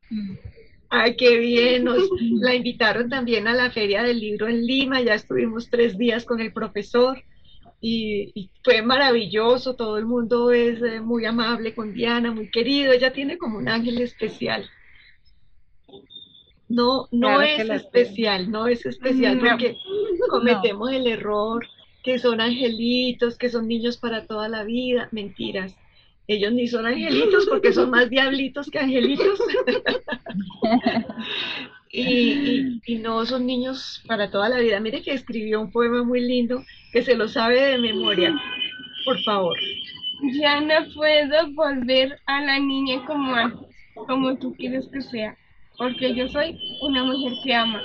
Ay, 0.90 1.16
qué 1.16 1.38
bien. 1.38 1.84
Nos 1.84 2.02
la 2.40 2.54
invitaron 2.54 3.08
también 3.08 3.48
a 3.48 3.54
la 3.54 3.70
Feria 3.70 4.02
del 4.02 4.20
Libro 4.20 4.48
en 4.48 4.66
Lima. 4.66 5.00
Ya 5.00 5.14
estuvimos 5.14 5.70
tres 5.70 5.96
días 5.96 6.26
con 6.26 6.40
el 6.40 6.52
profesor 6.52 7.22
y, 7.80 8.50
fue 8.62 8.82
maravilloso. 8.82 9.76
Todo 9.76 9.96
el 9.96 10.04
mundo 10.04 10.50
es 10.50 10.82
eh, 10.82 11.00
muy 11.00 11.24
amable 11.24 11.74
con 11.74 11.94
Diana, 11.94 12.30
muy 12.32 12.50
querido. 12.50 12.92
Ella 12.92 13.14
tiene 13.14 13.38
como 13.38 13.56
un 13.56 13.68
ángel 13.68 14.00
especial. 14.02 14.68
No, 16.68 17.08
no 17.12 17.40
es 17.40 17.68
especial, 17.68 18.50
no 18.50 18.66
es 18.66 18.84
especial 18.86 19.38
porque 19.38 19.76
cometemos 20.30 20.92
el 20.92 21.06
error 21.06 21.64
que 22.02 22.18
son 22.18 22.40
angelitos, 22.40 23.38
que 23.38 23.48
son 23.48 23.68
niños 23.68 23.98
para 23.98 24.26
toda 24.26 24.48
la 24.48 24.64
vida. 24.64 25.08
Mentiras 25.12 25.76
ellos 26.28 26.52
ni 26.52 26.66
son 26.66 26.86
angelitos 26.86 27.46
porque 27.48 27.72
son 27.72 27.90
más 27.90 28.10
diablitos 28.10 28.68
que 28.70 28.80
angelitos. 28.80 29.38
y, 31.92 32.80
no 33.00 33.24
son 33.26 33.46
niños 33.46 34.02
para 34.06 34.30
toda 34.30 34.48
la 34.48 34.58
vida. 34.58 34.80
Mire 34.80 35.02
que 35.02 35.12
escribió 35.12 35.60
un 35.60 35.70
poema 35.70 36.02
muy 36.02 36.20
lindo 36.20 36.64
que 36.92 37.02
se 37.02 37.14
lo 37.14 37.28
sabe 37.28 37.60
de 37.60 37.78
memoria. 37.78 38.34
Por 39.04 39.22
favor. 39.22 39.56
Ya 40.40 40.60
no 40.60 40.74
puedo 40.94 41.52
volver 41.52 42.18
a 42.26 42.42
la 42.42 42.58
niña 42.58 43.04
como 43.06 43.34
antes, 43.34 43.68
como 43.94 44.36
tú 44.36 44.54
quieres 44.56 44.88
que 44.88 45.02
sea, 45.02 45.36
porque 45.78 46.14
yo 46.14 46.28
soy 46.28 46.58
una 46.82 47.04
mujer 47.04 47.32
que 47.44 47.54
ama. 47.54 47.80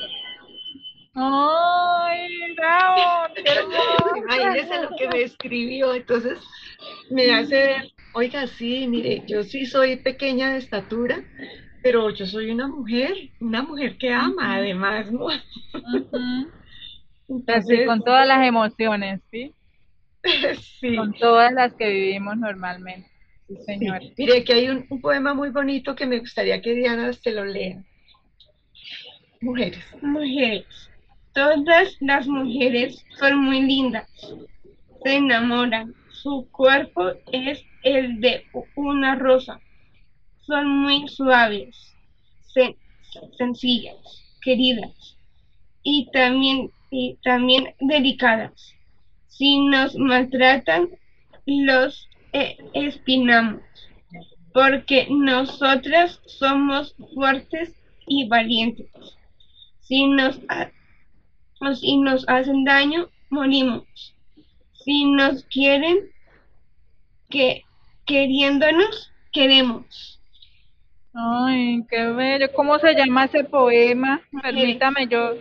¡Ay, 1.13 2.53
bravo! 2.55 3.33
Imagínese 4.17 4.81
lo 4.83 4.95
que 4.95 5.07
me 5.09 5.21
escribió, 5.23 5.93
entonces 5.93 6.39
me 7.09 7.31
hace 7.31 7.55
ver 7.55 7.91
Oiga, 8.13 8.45
sí, 8.47 8.87
mire, 8.87 9.23
yo 9.25 9.43
sí 9.43 9.65
soy 9.65 9.95
pequeña 9.95 10.51
de 10.51 10.57
estatura, 10.57 11.23
pero 11.81 12.09
yo 12.09 12.25
soy 12.25 12.51
una 12.51 12.67
mujer, 12.67 13.13
una 13.39 13.61
mujer 13.61 13.97
que 13.97 14.11
ama 14.11 14.55
además, 14.55 15.09
¿no? 15.11 15.27
Entonces, 17.29 17.87
con 17.87 18.03
todas 18.03 18.27
las 18.27 18.45
emociones, 18.45 19.21
¿sí? 19.31 19.53
sí. 20.81 20.95
Con 20.97 21.13
todas 21.13 21.53
las 21.53 21.73
que 21.73 21.87
vivimos 21.87 22.37
normalmente. 22.37 23.09
Sí, 23.51 23.63
señor. 23.65 24.01
Mire, 24.17 24.43
que 24.43 24.53
hay 24.53 24.69
un, 24.69 24.85
un, 24.89 25.01
poema 25.01 25.33
muy 25.33 25.49
bonito 25.49 25.95
que 25.95 26.05
me 26.05 26.19
gustaría 26.19 26.61
que 26.61 26.73
Diana 26.73 27.11
se 27.13 27.31
lo 27.31 27.43
lea. 27.45 27.83
Mujeres. 29.41 29.83
Mujeres. 30.01 30.65
Todas 31.33 31.97
las 31.99 32.27
mujeres 32.27 33.05
son 33.17 33.39
muy 33.39 33.61
lindas. 33.61 34.07
Se 35.03 35.15
enamoran. 35.15 35.93
Su 36.11 36.47
cuerpo 36.51 37.11
es 37.31 37.63
el 37.83 38.21
de 38.21 38.45
una 38.75 39.15
rosa. 39.15 39.59
Son 40.45 40.67
muy 40.67 41.07
suaves, 41.07 41.95
sencillas, 43.37 43.95
queridas 44.41 45.17
y 45.83 46.09
también, 46.11 46.71
y 46.91 47.17
también 47.23 47.73
delicadas. 47.79 48.75
Si 49.27 49.59
nos 49.59 49.95
maltratan, 49.95 50.89
los 51.45 52.07
espinamos, 52.31 53.61
porque 54.53 55.07
nosotras 55.09 56.19
somos 56.25 56.95
fuertes 57.13 57.73
y 58.07 58.27
valientes. 58.27 58.87
Si 59.81 60.05
nos, 60.07 60.39
si 61.79 61.97
nos 61.97 62.27
hacen 62.27 62.63
daño, 62.63 63.09
morimos. 63.29 63.85
Si 64.73 65.05
nos 65.05 65.43
quieren, 65.45 66.09
que 67.29 67.63
queriéndonos, 68.05 69.11
queremos. 69.31 70.19
Ay, 71.13 71.83
qué 71.89 72.05
bello. 72.07 72.51
¿Cómo 72.53 72.79
se 72.79 72.93
llama 72.93 73.25
ese 73.25 73.43
poema? 73.43 74.21
Permítame, 74.41 75.07
yo, 75.07 75.35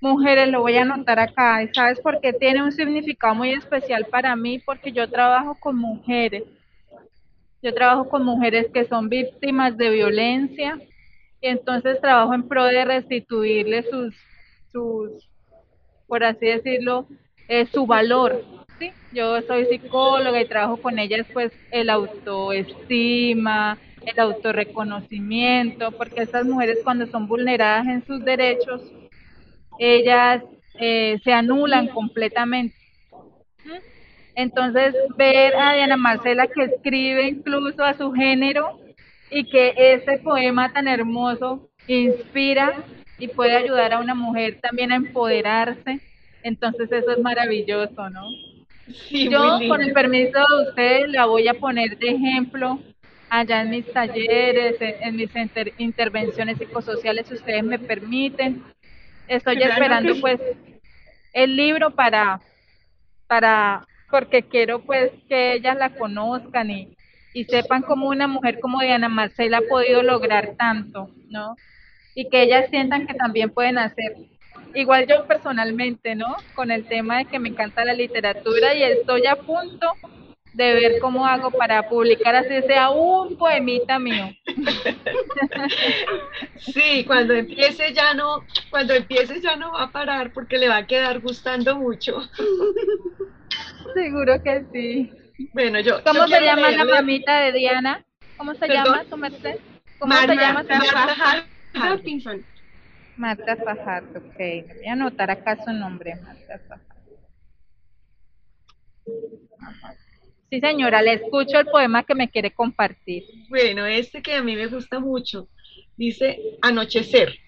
mujeres, 0.00 0.48
lo 0.48 0.60
voy 0.60 0.76
a 0.76 0.82
anotar 0.82 1.18
acá. 1.18 1.60
¿Sabes 1.74 2.00
por 2.00 2.20
qué 2.20 2.32
tiene 2.32 2.62
un 2.62 2.72
significado 2.72 3.34
muy 3.34 3.52
especial 3.52 4.06
para 4.06 4.34
mí? 4.36 4.58
Porque 4.58 4.92
yo 4.92 5.08
trabajo 5.08 5.56
con 5.58 5.76
mujeres. 5.76 6.44
Yo 7.62 7.74
trabajo 7.74 8.08
con 8.08 8.24
mujeres 8.24 8.68
que 8.72 8.86
son 8.86 9.08
víctimas 9.08 9.76
de 9.76 9.90
violencia 9.90 10.78
y 11.40 11.48
entonces 11.48 12.00
trabajo 12.00 12.34
en 12.34 12.48
pro 12.48 12.64
de 12.64 12.84
restituirles 12.84 13.88
sus, 13.90 14.14
sus 14.72 15.28
por 16.06 16.24
así 16.24 16.46
decirlo, 16.46 17.06
eh, 17.48 17.66
su 17.66 17.86
valor, 17.86 18.42
yo 19.12 19.40
soy 19.42 19.66
psicóloga 19.66 20.40
y 20.40 20.46
trabajo 20.46 20.76
con 20.76 20.98
ellas 20.98 21.26
pues 21.32 21.52
el 21.70 21.90
autoestima, 21.90 23.78
el 24.06 24.18
autorreconocimiento, 24.18 25.90
porque 25.92 26.22
estas 26.22 26.46
mujeres 26.46 26.78
cuando 26.84 27.06
son 27.06 27.26
vulneradas 27.26 27.86
en 27.86 28.06
sus 28.06 28.24
derechos, 28.24 28.92
ellas 29.80 30.44
eh, 30.78 31.18
se 31.24 31.32
anulan 31.32 31.88
completamente. 31.88 32.76
Entonces, 34.36 34.94
ver 35.16 35.56
a 35.56 35.74
Diana 35.74 35.96
Marcela 35.96 36.46
que 36.46 36.62
escribe 36.64 37.28
incluso 37.28 37.82
a 37.82 37.94
su 37.94 38.12
género 38.12 38.78
y 39.30 39.44
que 39.44 39.74
ese 39.76 40.18
poema 40.18 40.72
tan 40.72 40.86
hermoso 40.86 41.68
inspira 41.86 42.84
y 43.18 43.28
puede 43.28 43.56
ayudar 43.56 43.92
a 43.92 43.98
una 43.98 44.14
mujer 44.14 44.60
también 44.60 44.92
a 44.92 44.96
empoderarse, 44.96 46.00
entonces 46.42 46.90
eso 46.92 47.10
es 47.10 47.18
maravilloso, 47.18 48.08
¿no? 48.10 48.22
Yo, 49.10 49.60
con 49.68 49.82
el 49.82 49.92
permiso 49.92 50.38
de 50.38 50.68
ustedes, 50.68 51.08
la 51.10 51.26
voy 51.26 51.48
a 51.48 51.54
poner 51.54 51.96
de 51.98 52.08
ejemplo 52.08 52.80
allá 53.28 53.62
en 53.62 53.70
mis 53.70 53.92
talleres, 53.92 54.76
en, 54.80 55.16
mis 55.16 55.30
intervenciones 55.78 56.58
psicosociales, 56.58 57.28
si 57.28 57.34
ustedes 57.34 57.62
me 57.62 57.78
permiten. 57.78 58.64
Estoy 59.30 59.62
esperando, 59.62 60.20
pues, 60.20 60.40
el 61.32 61.54
libro 61.54 61.92
para, 61.92 62.40
para, 63.28 63.86
porque 64.10 64.42
quiero, 64.42 64.80
pues, 64.80 65.12
que 65.28 65.54
ellas 65.54 65.76
la 65.76 65.90
conozcan 65.90 66.68
y, 66.68 66.96
y 67.32 67.44
sepan 67.44 67.82
cómo 67.82 68.08
una 68.08 68.26
mujer 68.26 68.58
como 68.58 68.80
Diana 68.80 69.08
Marcela 69.08 69.58
ha 69.58 69.68
podido 69.68 70.02
lograr 70.02 70.56
tanto, 70.58 71.10
¿no? 71.28 71.54
Y 72.16 72.28
que 72.28 72.42
ellas 72.42 72.70
sientan 72.70 73.06
que 73.06 73.14
también 73.14 73.50
pueden 73.50 73.78
hacer 73.78 74.16
igual 74.74 75.06
yo 75.06 75.24
personalmente, 75.28 76.16
¿no? 76.16 76.34
Con 76.56 76.72
el 76.72 76.86
tema 76.86 77.18
de 77.18 77.26
que 77.26 77.38
me 77.38 77.50
encanta 77.50 77.84
la 77.84 77.94
literatura 77.94 78.74
y 78.74 78.82
estoy 78.82 79.26
a 79.26 79.36
punto 79.36 79.92
de 80.52 80.74
ver 80.74 80.98
cómo 81.00 81.26
hago 81.26 81.50
para 81.50 81.88
publicar 81.88 82.34
así 82.34 82.62
sea 82.66 82.90
un 82.90 83.36
poemita 83.36 83.98
mío. 83.98 84.30
Sí, 86.58 87.04
cuando 87.06 87.34
empiece 87.34 87.92
ya 87.94 88.12
no, 88.14 88.44
cuando 88.70 88.92
empiece 88.94 89.40
ya 89.40 89.56
no 89.56 89.72
va 89.72 89.84
a 89.84 89.90
parar 89.90 90.32
porque 90.32 90.58
le 90.58 90.68
va 90.68 90.78
a 90.78 90.86
quedar 90.86 91.20
gustando 91.20 91.76
mucho. 91.76 92.20
Seguro 93.94 94.42
que 94.42 94.64
sí. 94.72 95.10
Bueno, 95.52 95.80
yo. 95.80 96.02
¿Cómo 96.04 96.26
yo 96.26 96.36
se 96.36 96.44
llama 96.44 96.70
la 96.70 96.84
mamita 96.84 97.40
de 97.40 97.52
Diana? 97.52 98.04
¿Cómo 98.36 98.52
se 98.54 98.60
¿Perdón? 98.60 98.84
llama 98.84 99.04
su 99.08 99.16
merced? 99.16 99.56
¿Cómo 99.98 100.14
se 100.14 100.36
llama 100.36 100.62
su 100.62 100.68
Marta? 100.68 101.06
Fajardo. 101.06 101.46
Marta 103.16 103.56
Fajardo, 103.56 104.18
ok. 104.18 104.38
Voy 104.38 104.86
a 104.88 104.92
anotar 104.92 105.30
acá 105.30 105.56
su 105.64 105.72
nombre, 105.72 106.14
Marta 106.16 106.58
Fajardo. 106.68 106.90
Sí, 110.50 110.58
señora, 110.58 111.00
le 111.00 111.12
escucho 111.12 111.60
el 111.60 111.66
poema 111.66 112.02
que 112.02 112.16
me 112.16 112.28
quiere 112.28 112.50
compartir. 112.50 113.24
Bueno, 113.48 113.86
este 113.86 114.20
que 114.20 114.34
a 114.34 114.42
mí 114.42 114.56
me 114.56 114.66
gusta 114.66 114.98
mucho. 114.98 115.48
Dice, 115.96 116.40
anochecer. 116.60 117.38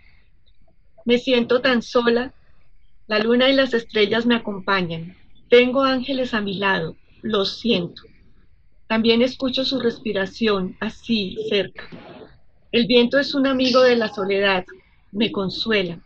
Me 1.05 1.19
siento 1.19 1.61
tan 1.61 1.83
sola. 1.83 2.33
La 3.09 3.19
luna 3.19 3.51
y 3.51 3.55
las 3.55 3.75
estrellas 3.75 4.25
me 4.25 4.37
acompañan. 4.37 5.17
Tengo 5.51 5.83
ángeles 5.83 6.33
a 6.33 6.41
mi 6.41 6.59
lado. 6.59 6.97
Los 7.23 7.59
siento. 7.59 8.03
También 8.87 9.21
escucho 9.21 9.65
su 9.65 9.81
respiración, 9.81 10.77
así, 10.79 11.37
cerca. 11.49 11.89
El 12.71 12.87
viento 12.87 13.19
es 13.19 13.35
un 13.35 13.49
amigo 13.49 13.83
de 13.83 13.97
la 13.97 14.11
soledad. 14.11 14.65
Me 15.11 15.33
consuela. 15.33 15.99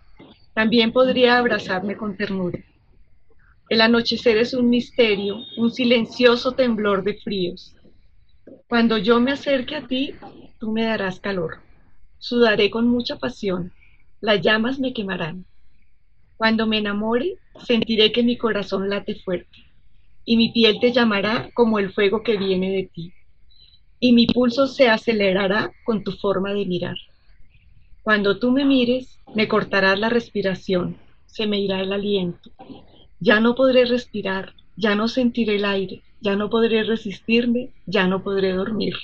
También 0.55 0.93
podría 0.93 1.37
abrazarme 1.37 1.95
con 1.95 2.17
ternura. 2.17 2.59
El 3.69 3.81
anochecer 3.81 4.37
es 4.37 4.55
un 4.55 4.71
misterio, 4.71 5.39
un 5.57 5.73
silencioso 5.73 6.53
temblor 6.53 7.03
de 7.03 7.15
fríos. 7.15 7.75
Cuando 8.69 8.97
yo 8.97 9.19
me 9.19 9.33
acerque 9.33 9.75
a 9.75 9.87
ti, 9.89 10.15
tú 10.61 10.71
me 10.71 10.85
darás 10.85 11.19
calor. 11.19 11.59
Sudaré 12.19 12.71
con 12.71 12.87
mucha 12.87 13.19
pasión. 13.19 13.73
Las 14.21 14.41
llamas 14.41 14.79
me 14.79 14.93
quemarán. 14.93 15.47
Cuando 16.37 16.69
me 16.69 16.79
enamore, 16.79 17.39
sentiré 17.65 18.13
que 18.13 18.23
mi 18.23 18.39
corazón 18.39 18.89
late 18.89 19.17
fuerte. 19.17 19.59
Y 20.25 20.37
mi 20.37 20.53
piel 20.53 20.79
te 20.81 20.93
llamará 20.93 21.51
como 21.53 21.81
el 21.81 21.93
fuego 21.93 22.23
que 22.23 22.37
viene 22.37 22.71
de 22.71 22.85
ti. 22.85 23.13
Y 23.99 24.13
mi 24.13 24.29
pulso 24.29 24.69
se 24.69 24.89
acelerará 24.89 25.73
con 25.85 26.05
tu 26.05 26.13
forma 26.13 26.53
de 26.53 26.67
mirar. 26.67 26.97
Cuando 28.03 28.39
tú 28.39 28.53
me 28.53 28.65
mires, 28.65 29.19
me 29.35 29.49
cortarás 29.49 29.99
la 29.99 30.09
respiración, 30.09 30.97
se 31.27 31.49
me 31.49 31.59
irá 31.59 31.81
el 31.81 31.93
aliento. 31.93 32.51
Ya 33.21 33.41
no 33.41 33.55
podré 33.55 33.85
respirar, 33.85 34.55
ya 34.77 34.95
no 34.95 35.09
sentiré 35.09 35.57
el 35.57 35.65
aire, 35.65 36.03
ya 36.21 36.37
no 36.37 36.51
podré 36.51 36.85
resistirme, 36.85 37.71
ya 37.87 38.07
no 38.07 38.23
podré 38.23 38.53
dormir. 38.53 38.95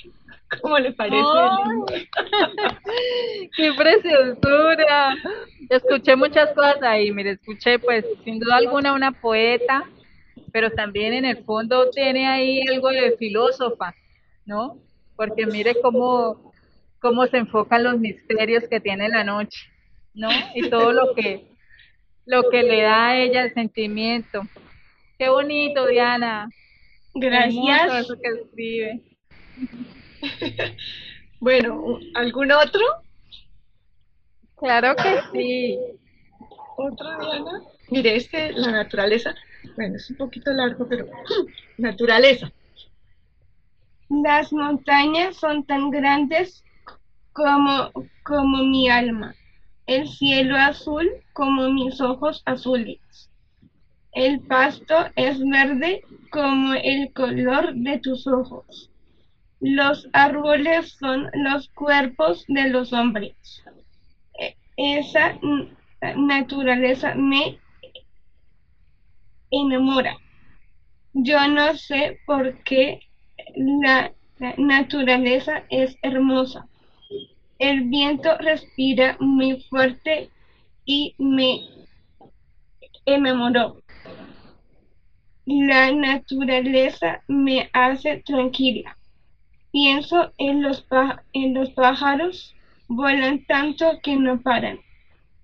¿Cómo 0.61 0.77
le 0.77 0.91
parece? 0.93 1.25
¡Ay! 1.25 2.07
¡Qué 3.57 3.71
preciosura! 3.73 5.15
Escuché 5.69 6.15
muchas 6.15 6.51
cosas 6.51 6.81
ahí, 6.83 7.11
mire, 7.11 7.31
escuché 7.31 7.79
pues 7.79 8.05
sin 8.23 8.39
duda 8.39 8.57
alguna 8.57 8.93
una 8.93 9.11
poeta, 9.11 9.83
pero 10.51 10.69
también 10.71 11.13
en 11.13 11.25
el 11.25 11.43
fondo 11.43 11.89
tiene 11.89 12.27
ahí 12.27 12.61
algo 12.67 12.89
de 12.89 13.15
filósofa, 13.17 13.95
¿no? 14.45 14.77
Porque 15.15 15.45
mire 15.45 15.75
cómo, 15.81 16.53
cómo 16.99 17.25
se 17.27 17.37
enfocan 17.37 17.83
los 17.83 17.99
misterios 17.99 18.67
que 18.69 18.79
tiene 18.79 19.09
la 19.09 19.23
noche, 19.23 19.59
¿no? 20.13 20.29
Y 20.53 20.69
todo 20.69 20.91
lo 20.91 21.15
que, 21.15 21.47
lo 22.25 22.49
que 22.49 22.63
le 22.63 22.81
da 22.81 23.07
a 23.07 23.17
ella 23.17 23.43
el 23.43 23.53
sentimiento. 23.53 24.43
Qué 25.17 25.29
bonito, 25.29 25.87
Diana. 25.87 26.49
Gracias. 27.13 28.05
eso 28.05 28.15
que 28.19 28.29
escribe. 28.29 29.01
Bueno, 31.43 31.99
¿algún 32.13 32.53
otro? 32.53 32.79
Claro 34.55 34.95
que 34.95 35.19
sí. 35.33 35.77
¿Otro, 36.77 37.19
Diana? 37.19 37.61
Mire, 37.89 38.15
este, 38.15 38.53
la 38.53 38.71
naturaleza, 38.71 39.35
bueno, 39.75 39.97
es 39.97 40.09
un 40.09 40.15
poquito 40.15 40.53
largo, 40.53 40.87
pero 40.87 41.05
naturaleza. 41.77 42.49
Las 44.07 44.53
montañas 44.53 45.35
son 45.35 45.65
tan 45.65 45.89
grandes 45.91 46.63
como, 47.33 47.91
como 48.23 48.63
mi 48.63 48.87
alma. 48.89 49.35
El 49.87 50.09
cielo 50.09 50.57
azul 50.57 51.09
como 51.33 51.69
mis 51.69 52.01
ojos 52.01 52.41
azules. 52.45 52.99
El 54.13 54.39
pasto 54.41 54.95
es 55.15 55.39
verde 55.39 56.03
como 56.31 56.73
el 56.73 57.11
color 57.13 57.73
de 57.75 57.99
tus 57.99 58.27
ojos. 58.27 58.89
Los 59.59 60.09
árboles 60.13 60.93
son 60.99 61.29
los 61.33 61.69
cuerpos 61.69 62.45
de 62.47 62.69
los 62.69 62.93
hombres. 62.93 63.35
E- 64.39 64.55
Esa 64.77 65.39
naturaleza 66.15 67.15
me 67.15 67.59
enamora. 69.51 70.17
Yo 71.13 71.47
no 71.47 71.75
sé 71.77 72.19
por 72.25 72.61
qué 72.63 72.99
la 73.55 74.13
naturaleza 74.57 75.63
es 75.69 75.97
hermosa. 76.01 76.67
El 77.63 77.83
viento 77.83 78.37
respira 78.39 79.15
muy 79.21 79.61
fuerte 79.69 80.29
y 80.83 81.15
me 81.17 81.61
enamoró. 83.05 83.77
La 85.45 85.89
naturaleza 85.93 87.21
me 87.29 87.69
hace 87.71 88.17
tranquila. 88.17 88.97
Pienso 89.71 90.33
en 90.37 90.61
los, 90.61 90.85
en 91.31 91.53
los 91.53 91.69
pájaros, 91.69 92.53
vuelan 92.89 93.45
tanto 93.45 93.97
que 94.03 94.17
no 94.17 94.41
paran. 94.41 94.79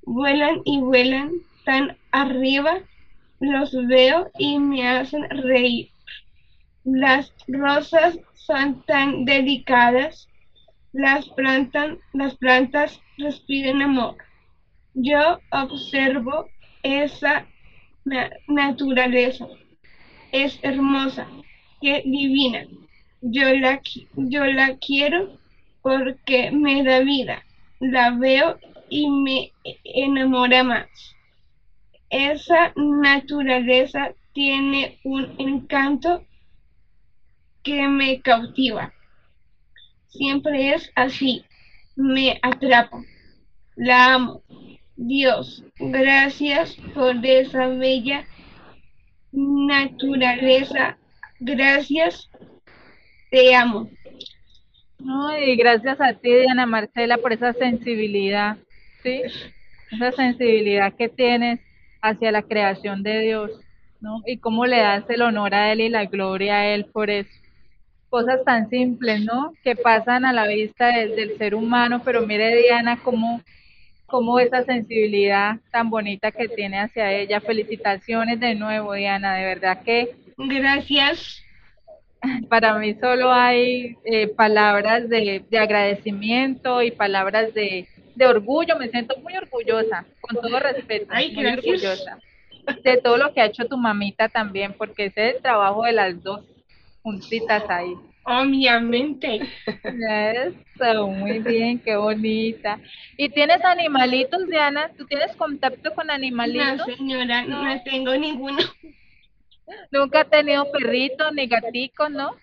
Vuelan 0.02 0.62
y 0.66 0.82
vuelan 0.82 1.32
tan 1.64 1.96
arriba, 2.12 2.82
los 3.40 3.72
veo 3.88 4.30
y 4.38 4.60
me 4.60 4.86
hacen 4.86 5.24
reír. 5.30 5.88
Las 6.84 7.34
rosas 7.48 8.20
son 8.34 8.84
tan 8.84 9.24
delicadas, 9.24 10.29
las 10.94 11.28
plantas, 11.30 11.98
las 12.14 12.36
plantas 12.38 13.02
respiran 13.18 13.82
amor. 13.82 14.18
Yo 14.94 15.40
observo 15.52 16.50
esa 16.84 17.48
na- 18.06 18.32
naturaleza. 18.48 19.48
Es 20.32 20.60
hermosa, 20.64 21.28
qué 21.82 22.04
divina. 22.06 22.66
Yo 23.22 23.54
la, 23.56 23.82
yo 24.16 24.46
la 24.46 24.78
quiero 24.78 25.40
porque 25.82 26.52
me 26.52 26.84
da 26.84 27.00
vida. 27.02 27.44
La 27.80 28.12
veo 28.12 28.60
y 28.90 29.10
me 29.10 29.54
enamora 29.84 30.64
más. 30.64 30.90
Esa 32.12 32.72
naturaleza 32.76 34.14
tiene 34.34 35.00
un 35.04 35.34
encanto 35.40 36.24
que 37.64 37.88
me 37.88 38.22
cautiva. 38.22 38.94
Siempre 40.10 40.74
es 40.74 40.92
así. 40.96 41.46
Me 41.96 42.40
atrapa. 42.42 43.02
La 43.76 44.14
amo. 44.16 44.44
Dios, 44.96 45.64
gracias 45.80 46.76
por 46.94 47.26
esa 47.26 47.68
bella 47.68 48.26
naturaleza. 49.32 50.98
Gracias. 51.40 52.30
Te 53.32 53.56
amo. 53.56 53.90
No, 55.00 55.38
y 55.38 55.56
gracias 55.56 56.02
a 56.02 56.14
ti, 56.14 56.30
Diana 56.30 56.66
Marcela, 56.66 57.18
por 57.18 57.32
esa 57.32 57.54
sensibilidad, 57.54 58.58
¿sí? 59.02 59.22
Esa 59.92 60.12
sensibilidad 60.12 60.94
que 60.94 61.08
tienes 61.08 61.62
hacia 62.02 62.34
la 62.34 62.42
creación 62.42 63.02
de 63.02 63.20
Dios, 63.22 63.52
¿no? 64.02 64.22
Y 64.26 64.40
cómo 64.40 64.66
le 64.66 64.80
das 64.80 65.10
el 65.10 65.22
honor 65.22 65.56
a 65.56 65.72
Él 65.72 65.80
y 65.80 65.90
la 65.90 66.06
gloria 66.06 66.58
a 66.58 66.68
Él 66.68 66.86
por 66.86 67.10
eso. 67.10 67.30
Cosas 68.10 68.44
tan 68.44 68.70
simples, 68.70 69.22
¿no? 69.24 69.54
Que 69.64 69.76
pasan 69.76 70.26
a 70.26 70.34
la 70.34 70.48
vista 70.48 70.88
del, 70.88 71.16
del 71.16 71.38
ser 71.38 71.54
humano, 71.54 72.02
pero 72.04 72.26
mire, 72.26 72.56
Diana, 72.56 73.00
cómo, 73.04 73.42
cómo 74.08 74.40
esa 74.40 74.64
sensibilidad 74.64 75.58
tan 75.72 75.90
bonita 75.92 76.32
que 76.32 76.48
tiene 76.48 76.80
hacia 76.80 77.12
ella. 77.14 77.40
Felicitaciones 77.40 78.40
de 78.40 78.56
nuevo, 78.56 78.94
Diana, 78.94 79.36
de 79.36 79.46
verdad 79.46 79.84
que 79.84 80.16
Gracias. 80.38 81.44
para 82.50 82.76
mí 82.80 82.96
solo 82.96 83.32
hay 83.32 83.96
eh, 84.06 84.28
palabras 84.28 85.08
de, 85.08 85.44
de 85.50 85.58
agradecimiento 85.60 86.82
y 86.82 86.92
palabras 86.92 87.54
de, 87.54 87.88
de 88.16 88.26
orgullo. 88.26 88.76
Me 88.78 88.90
siento 88.90 89.16
muy 89.22 89.36
orgullosa, 89.38 90.06
con 90.22 90.42
todo 90.42 90.60
respeto, 90.60 91.08
Ay, 91.10 91.32
muy 91.34 91.44
gracias. 91.44 91.66
orgullosa 91.66 92.18
de 92.84 92.98
todo 92.98 93.18
lo 93.18 93.34
que 93.34 93.42
ha 93.42 93.46
hecho 93.46 93.66
tu 93.66 93.78
mamita 93.78 94.30
también, 94.30 94.74
porque 94.78 95.06
ese 95.06 95.30
es 95.30 95.36
el 95.38 95.42
trabajo 95.42 95.84
de 95.84 95.92
las 95.94 96.22
dos 96.22 96.42
juntitas 97.02 97.64
ahí. 97.70 97.94
Obviamente. 98.24 99.42
Eso, 99.84 101.08
muy 101.08 101.40
bien, 101.40 101.80
qué 101.80 101.96
bonita. 101.96 102.80
¿Y 103.18 103.30
tienes 103.30 103.64
animalitos, 103.64 104.48
Diana? 104.48 104.92
¿Tú 104.98 105.06
tienes 105.06 105.36
contacto 105.36 105.94
con 105.96 106.08
No, 106.08 106.14
animalitos? 106.14 106.86
señora, 106.86 107.44
no 107.46 107.82
tengo 107.84 108.16
ninguno. 108.16 108.60
Nunca 109.92 110.22
ha 110.22 110.26
tenido 110.26 110.72
perrito 110.72 111.32
ni 111.32 111.48
gatico, 111.48 112.10
¿no? 112.10 112.36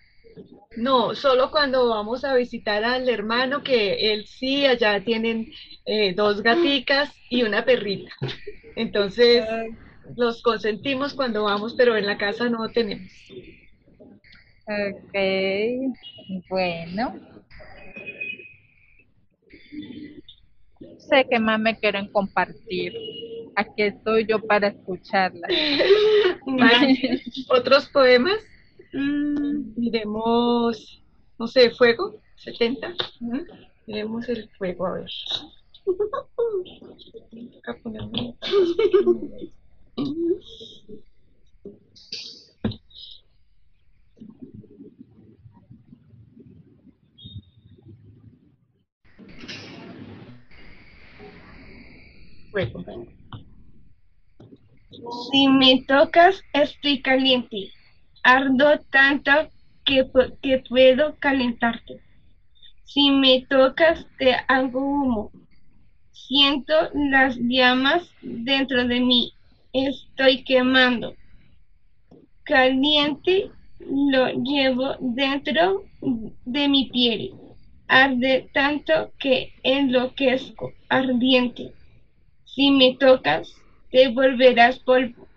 No, 0.76 1.14
solo 1.14 1.50
cuando 1.50 1.88
vamos 1.88 2.24
a 2.24 2.34
visitar 2.34 2.84
al 2.84 3.08
hermano, 3.08 3.62
que 3.62 4.12
él 4.12 4.26
sí, 4.26 4.66
allá 4.66 5.02
tienen 5.02 5.50
eh, 5.86 6.12
dos 6.14 6.42
gaticas 6.42 7.14
y 7.30 7.42
una 7.42 7.64
perrita. 7.64 8.12
Entonces, 8.76 9.44
los 10.16 10.42
consentimos 10.42 11.14
cuando 11.14 11.44
vamos, 11.44 11.74
pero 11.74 11.96
en 11.96 12.06
la 12.06 12.18
casa 12.18 12.48
no 12.50 12.68
tenemos. 12.70 13.10
Ok, 14.68 15.14
bueno. 16.50 17.14
Sé 20.98 21.24
que 21.30 21.38
más 21.38 21.60
me 21.60 21.78
quieren 21.78 22.10
compartir. 22.10 22.92
Aquí 23.54 23.82
estoy 23.82 24.26
yo 24.26 24.40
para 24.40 24.66
escucharla. 24.68 25.46
¿Otros 27.48 27.88
poemas? 27.90 28.38
Mm, 28.92 29.74
miremos, 29.76 31.00
no 31.38 31.46
sé, 31.46 31.70
fuego, 31.70 32.20
70. 32.34 32.92
Miremos 33.86 34.28
el 34.28 34.50
fuego, 34.58 34.86
a 34.86 34.94
ver. 34.94 35.10
Fuego. 52.56 52.82
Si 55.30 55.46
me 55.48 55.84
tocas, 55.86 56.40
estoy 56.54 57.02
caliente. 57.02 57.70
Ardo 58.22 58.80
tanto 58.90 59.30
que, 59.84 60.06
que 60.40 60.64
puedo 60.66 61.16
calentarte. 61.16 62.00
Si 62.84 63.10
me 63.10 63.44
tocas, 63.50 64.06
te 64.18 64.36
hago 64.48 64.80
humo. 64.80 65.32
Siento 66.12 66.72
las 66.94 67.36
llamas 67.36 68.08
dentro 68.22 68.88
de 68.88 69.00
mí. 69.00 69.34
Estoy 69.74 70.42
quemando. 70.42 71.14
Caliente 72.44 73.50
lo 73.80 74.28
llevo 74.28 74.96
dentro 75.00 75.84
de 76.46 76.68
mi 76.68 76.86
piel. 76.86 77.34
Arde 77.86 78.48
tanto 78.54 79.12
que 79.18 79.52
enloquezco, 79.62 80.72
ardiente. 80.88 81.75
Si 82.56 82.70
me 82.70 82.96
tocas, 82.96 83.54
te 83.90 84.08
volverás 84.08 84.78
polvo. 84.78 85.28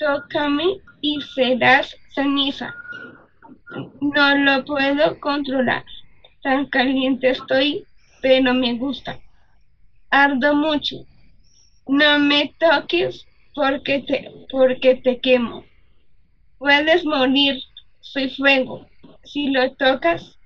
Tócame 0.00 0.80
y 1.00 1.20
serás 1.20 1.96
ceniza. 2.12 2.74
No 4.00 4.36
lo 4.38 4.64
puedo 4.64 5.20
controlar. 5.20 5.84
Tan 6.42 6.66
caliente 6.66 7.30
estoy, 7.30 7.86
pero 8.22 8.52
me 8.54 8.74
gusta. 8.74 9.20
Ardo 10.10 10.56
mucho. 10.56 10.96
No 11.86 12.18
me 12.18 12.52
toques 12.58 13.24
porque 13.54 14.00
te, 14.00 14.32
porque 14.50 14.96
te 14.96 15.20
quemo. 15.20 15.64
Puedes 16.58 17.04
morir, 17.04 17.62
soy 18.00 18.30
fuego. 18.30 18.84
Si 19.22 19.46
lo 19.50 19.72
tocas, 19.76 20.40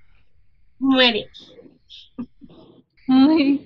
mueres. 0.77 1.55
Ay, 3.13 3.59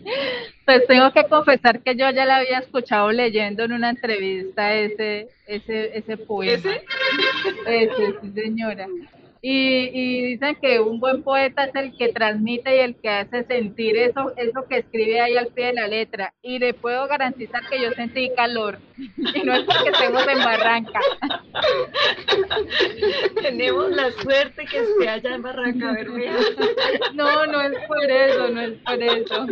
Pues 0.66 0.88
tengo 0.88 1.12
que 1.12 1.24
confesar 1.26 1.82
que 1.84 1.96
yo 1.96 2.10
ya 2.10 2.26
la 2.26 2.38
había 2.38 2.60
escuchado 2.60 3.12
leyendo 3.12 3.64
en 3.64 3.74
una 3.74 3.92
entrevista 3.92 4.74
ese, 4.74 5.28
ese, 5.46 5.96
ese 5.96 6.18
poema. 6.18 6.72
¿Ese? 7.68 7.84
Ese, 7.84 8.20
sí, 8.22 8.32
señora. 8.34 8.88
Y, 9.48 9.92
y 9.94 10.22
dicen 10.24 10.58
que 10.60 10.80
un 10.80 11.00
buen 11.00 11.22
poeta 11.22 11.66
es 11.66 11.76
el 11.76 11.96
que 11.96 12.10
transmite 12.10 12.78
y 12.78 12.80
el 12.80 12.96
que 12.96 13.10
hace 13.10 13.44
sentir 13.44 13.96
eso, 13.96 14.34
eso 14.38 14.66
que 14.68 14.80
escribe 14.80 15.22
ahí 15.22 15.38
al 15.38 15.50
pie 15.50 15.68
de 15.68 15.74
la 15.74 15.88
letra. 15.88 16.34
Y 16.42 16.58
le 16.58 16.74
puedo 16.74 17.08
garantizar 17.08 17.62
que 17.70 17.80
yo 17.80 17.92
sentí 17.92 18.32
calor. 18.36 18.80
Y 18.98 19.44
no 19.44 19.54
es 19.54 19.62
porque 19.66 19.90
estemos 19.92 20.28
en 20.28 20.40
Barranca. 20.40 21.00
Tenemos 23.44 23.92
la 23.92 24.12
suerte 24.14 24.66
que 24.66 24.80
esté 24.80 25.10
allá 25.10 25.36
en 25.36 25.42
Barranca 25.44 25.92
Bermeja. 25.92 26.38
No, 27.14 27.46
no 27.46 27.62
es 27.62 27.78
por 27.88 28.04
eso, 28.04 28.50
no 28.50 28.62
es 28.62 28.74
por 28.80 29.04
eso. 29.04 29.46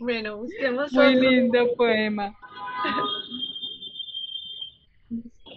Bueno, 0.00 0.36
busquemos 0.36 0.92
Muy 0.92 1.06
otro. 1.16 1.20
lindo 1.30 1.74
poema. 1.78 2.36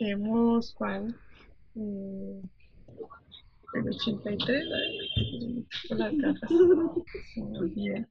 Busquemos 0.01 0.73
cuál. 0.73 1.15
Mm, 1.75 2.39
El 3.75 3.87
83. 3.87 4.63
ay, 4.73 5.65
con 5.87 5.99
las 5.99 6.17
gafas. 6.17 6.49
Se 7.35 7.41
me 7.43 8.07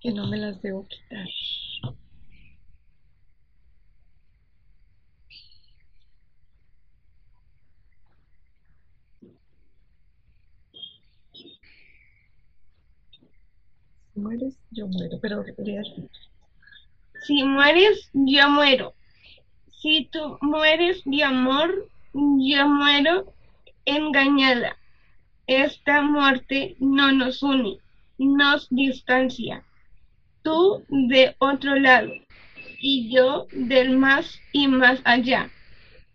que 0.00 0.12
no 0.12 0.28
me 0.28 0.36
las 0.36 0.62
debo 0.62 0.86
quitar. 0.86 1.26
Si 14.12 14.20
mueres, 14.20 14.56
yo 14.70 14.86
muero, 14.86 15.18
pero. 15.20 15.44
Si 17.26 17.42
mueres, 17.42 18.08
yo 18.12 18.48
muero. 18.50 18.94
Si 19.82 20.08
tú 20.12 20.38
mueres 20.40 21.02
de 21.04 21.24
amor, 21.24 21.88
yo 22.14 22.68
muero 22.68 23.34
engañada. 23.84 24.76
Esta 25.48 26.02
muerte 26.02 26.76
no 26.78 27.10
nos 27.10 27.42
une, 27.42 27.78
nos 28.16 28.68
distancia. 28.70 29.64
Tú 30.44 30.84
de 30.88 31.34
otro 31.40 31.74
lado 31.74 32.12
y 32.80 33.12
yo 33.12 33.48
del 33.50 33.98
más 33.98 34.38
y 34.52 34.68
más 34.68 35.00
allá, 35.02 35.50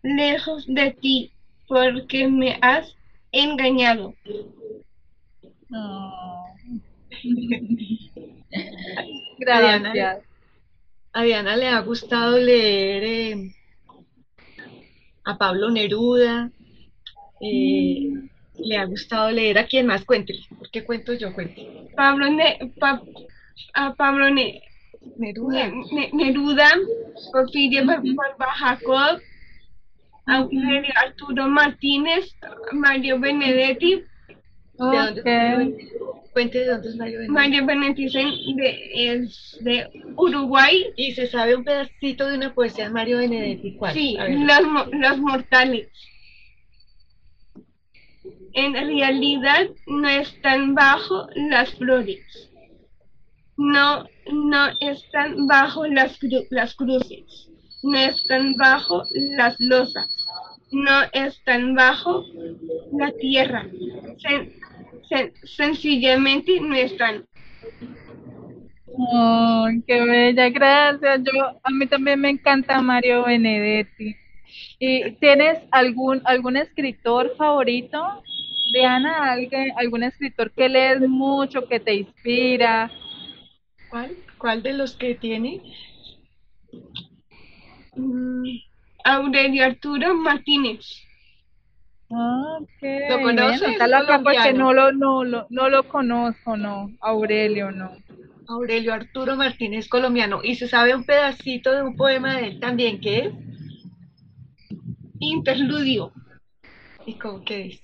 lejos 0.01 0.65
de 0.65 0.91
ti, 0.91 1.33
porque 1.67 2.29
me 2.29 2.57
has 2.61 2.95
engañado. 3.33 4.13
Gracias. 9.39 10.23
A 11.11 11.23
Diana 11.23 11.57
le 11.57 11.67
ha 11.67 11.79
gustado 11.81 12.37
leer 12.37 13.03
eh, 13.03 13.56
a 15.27 15.37
Pablo 15.37 15.69
Neruda, 15.69 16.49
eh, 17.41 18.09
le 18.59 18.77
ha 18.77 18.85
gustado 18.85 19.29
leer 19.29 19.57
a 19.57 19.67
quien 19.67 19.85
más 19.85 20.05
cuente, 20.05 20.33
porque 20.57 20.83
cuento 20.85 21.13
yo, 21.13 21.33
cuente. 21.33 21.67
Pablo, 21.95 22.29
Ne- 22.29 22.71
Pa- 22.79 23.01
a 23.73 23.93
Pablo 23.93 24.29
Ne- 24.29 24.61
Neruda. 25.17 25.67
Ne- 25.67 25.83
Ne- 25.91 26.09
Neruda, 26.13 26.69
Porfirio 27.33 27.85
Bar- 27.85 28.01
Barba 28.03 28.53
Jacob, 28.57 29.21
Aurelio 30.25 30.93
Arturo 30.95 31.47
Martínez, 31.47 32.35
Mario 32.71 33.19
Benedetti, 33.19 34.03
¿De 34.79 34.97
dónde 35.21 35.21
Ok. 35.21 36.27
Cuente 36.33 36.59
de 36.59 36.65
dónde 36.67 36.89
es 36.89 36.95
Mario 36.95 37.19
Benedetti. 37.19 37.33
Mario 37.33 37.65
Benedetti 37.65 38.05
es 38.05 38.13
de, 38.13 38.89
es 38.93 39.57
de 39.61 39.89
Uruguay, 40.15 40.85
Y 40.95 41.13
se 41.13 41.25
sabe 41.27 41.55
un 41.55 41.63
pedacito 41.63 42.27
de 42.27 42.35
una 42.37 42.53
poesía 42.53 42.85
de 42.85 42.91
Mario 42.91 43.17
Benedetti. 43.17 43.75
¿Cuál? 43.77 43.93
sí, 43.93 44.15
los, 44.19 44.87
los 44.93 45.17
mortales. 45.19 45.89
En 48.53 48.73
realidad 48.73 49.67
no 49.85 50.09
están 50.09 50.73
bajo 50.73 51.27
las 51.35 51.71
flores, 51.75 52.49
no, 53.55 54.03
no 54.31 54.67
están 54.81 55.45
bajo 55.47 55.85
las, 55.87 56.19
cru- 56.19 56.47
las 56.49 56.73
cruces, 56.75 57.49
no 57.83 57.97
están 57.99 58.55
bajo 58.55 59.03
las 59.37 59.55
losas, 59.59 60.07
no 60.71 61.01
están 61.13 61.75
bajo 61.75 62.23
la 62.97 63.11
tierra, 63.13 63.65
Sen- 64.17 64.51
sen- 65.09 65.31
sencillamente 65.43 66.59
no 66.59 66.75
están. 66.75 67.25
Ay, 69.13 69.83
qué 69.85 70.01
bella, 70.01 70.49
gracias. 70.49 71.21
Yo, 71.23 71.59
a 71.63 71.69
mí 71.69 71.85
también 71.87 72.19
me 72.19 72.29
encanta 72.29 72.81
Mario 72.81 73.25
Benedetti. 73.25 74.15
¿Y 74.79 75.11
tienes 75.13 75.59
algún 75.71 76.21
algún 76.25 76.57
escritor 76.57 77.35
favorito? 77.37 78.23
Diana, 78.73 79.31
¿alguien, 79.31 79.71
algún 79.77 80.03
escritor 80.03 80.51
que 80.51 80.67
lees 80.69 80.99
mucho, 81.01 81.67
que 81.67 81.79
te 81.79 81.93
inspira? 81.95 82.91
¿Cuál? 83.89 84.17
¿Cuál 84.37 84.63
de 84.63 84.73
los 84.73 84.95
que 84.95 85.15
tiene? 85.15 85.61
Mm, 87.95 88.45
Aurelio 89.07 89.63
Arturo 89.63 90.13
Martínez. 90.15 91.01
Ah, 92.11 92.59
ok. 92.59 93.09
¿Lo 93.09 93.21
conoces? 93.21 93.63
anotarlo 93.63 93.97
acá 93.97 94.21
porque 94.21 94.37
Colombiano. 94.37 94.59
no 94.59 94.73
lo, 94.73 94.91
no, 94.91 95.23
lo, 95.23 95.47
no 95.49 95.69
lo 95.69 95.87
conozco, 95.87 96.57
no. 96.57 96.91
Aurelio, 96.99 97.71
no. 97.71 97.91
Aurelio 98.49 98.93
Arturo 98.93 99.37
Martínez 99.37 99.87
Colombiano. 99.87 100.41
¿Y 100.43 100.55
se 100.55 100.67
sabe 100.67 100.93
un 100.93 101.05
pedacito 101.05 101.71
de 101.71 101.83
un 101.83 101.95
poema 101.95 102.35
de 102.35 102.47
él 102.47 102.59
también? 102.59 102.99
¿Qué 102.99 103.19
es? 103.19 103.33
Interludio. 105.19 106.11
¿Y 107.05 107.13
cómo 107.13 107.45
que 107.45 107.57
dice? 107.59 107.83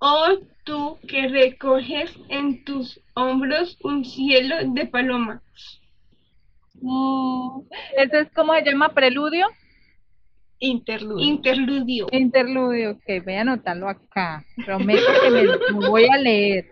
Oh, 0.00 0.38
tú 0.64 0.98
que 1.06 1.28
recoges 1.28 2.12
en 2.28 2.64
tus 2.64 3.00
hombros 3.14 3.78
un 3.84 4.04
cielo 4.04 4.56
de 4.66 4.86
paloma. 4.86 5.40
Mm, 6.80 7.60
¿Eso 7.96 8.16
es 8.18 8.30
como 8.32 8.54
se 8.54 8.64
llama 8.64 8.88
preludio? 8.88 9.46
Interludio. 10.64 11.26
Interludio. 11.26 12.06
Interludio, 12.12 12.90
ok, 12.92 13.24
voy 13.24 13.34
a 13.34 13.40
anotarlo 13.40 13.88
acá. 13.88 14.44
Prometo 14.64 15.08
que 15.20 15.30
me 15.30 15.42
lo 15.42 15.58
voy 15.90 16.04
a 16.04 16.16
leer, 16.16 16.70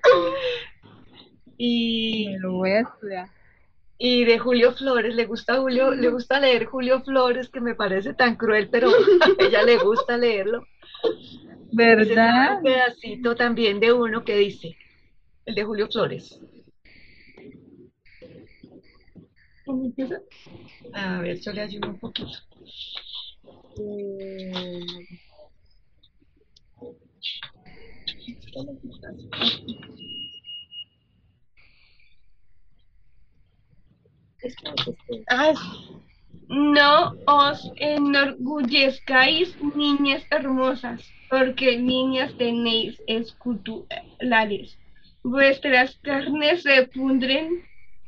y, 1.59 2.29
me 2.29 2.39
lo 2.39 2.53
voy 2.53 2.71
a 2.71 2.81
estudiar. 2.83 3.29
y 3.99 4.25
de 4.25 4.39
Julio 4.39 4.71
Flores, 4.75 5.17
le 5.17 5.27
gusta 5.27 5.57
Julio, 5.57 5.91
le 5.91 6.09
gusta 6.09 6.39
leer 6.39 6.67
Julio 6.67 7.03
Flores, 7.03 7.49
que 7.49 7.61
me 7.61 7.75
parece 7.75 8.15
tan 8.15 8.37
cruel, 8.37 8.69
pero 8.71 8.91
a 8.91 9.45
ella 9.45 9.65
le 9.65 9.79
gusta 9.79 10.17
leerlo. 10.17 10.65
¿Verdad? 11.73 12.59
un 12.59 12.63
pedacito 12.63 13.35
también 13.35 13.81
de 13.81 13.93
uno 13.93 14.25
que 14.25 14.37
dice, 14.37 14.77
el 15.47 15.57
de 15.57 15.65
Julio 15.65 15.89
Flores. 15.89 16.39
¿Cómo 19.67 19.87
empieza? 19.87 20.21
A 20.93 21.21
ver, 21.23 21.41
yo 21.41 21.53
le 21.53 21.63
ayudo 21.63 21.89
un 21.89 21.99
poquito. 21.99 22.39
No 36.49 37.15
os 37.27 37.71
enorgullezcáis, 37.77 39.57
niñas 39.75 40.27
hermosas, 40.31 41.01
porque 41.29 41.79
niñas 41.79 42.37
tenéis 42.37 43.01
esculturares. 43.07 44.79
Vuestras 45.23 45.97
carnes 46.03 46.63
se 46.63 46.87
pudren 46.89 47.63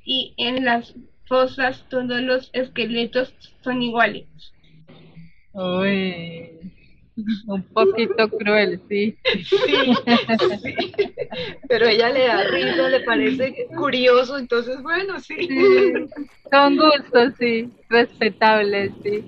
y 0.04 0.34
en 0.36 0.64
las 0.64 0.94
fosas 1.28 1.86
todos 1.88 2.20
los 2.20 2.50
esqueletos 2.52 3.34
son 3.62 3.82
iguales. 3.82 4.26
Uy, 5.54 6.50
un 7.46 7.62
poquito 7.74 8.28
cruel, 8.30 8.80
sí. 8.88 9.16
Sí, 9.44 9.94
sí. 10.62 10.74
Pero 11.68 11.86
ella 11.88 12.08
le 12.10 12.26
da 12.26 12.44
risa, 12.44 12.88
le 12.88 13.00
parece 13.00 13.68
curioso, 13.76 14.38
entonces 14.38 14.82
bueno, 14.82 15.18
sí. 15.20 15.36
Sí, 15.38 15.92
Con 16.50 16.76
gusto, 16.76 17.30
sí, 17.38 17.70
respetable, 17.88 18.92
sí. 19.02 19.24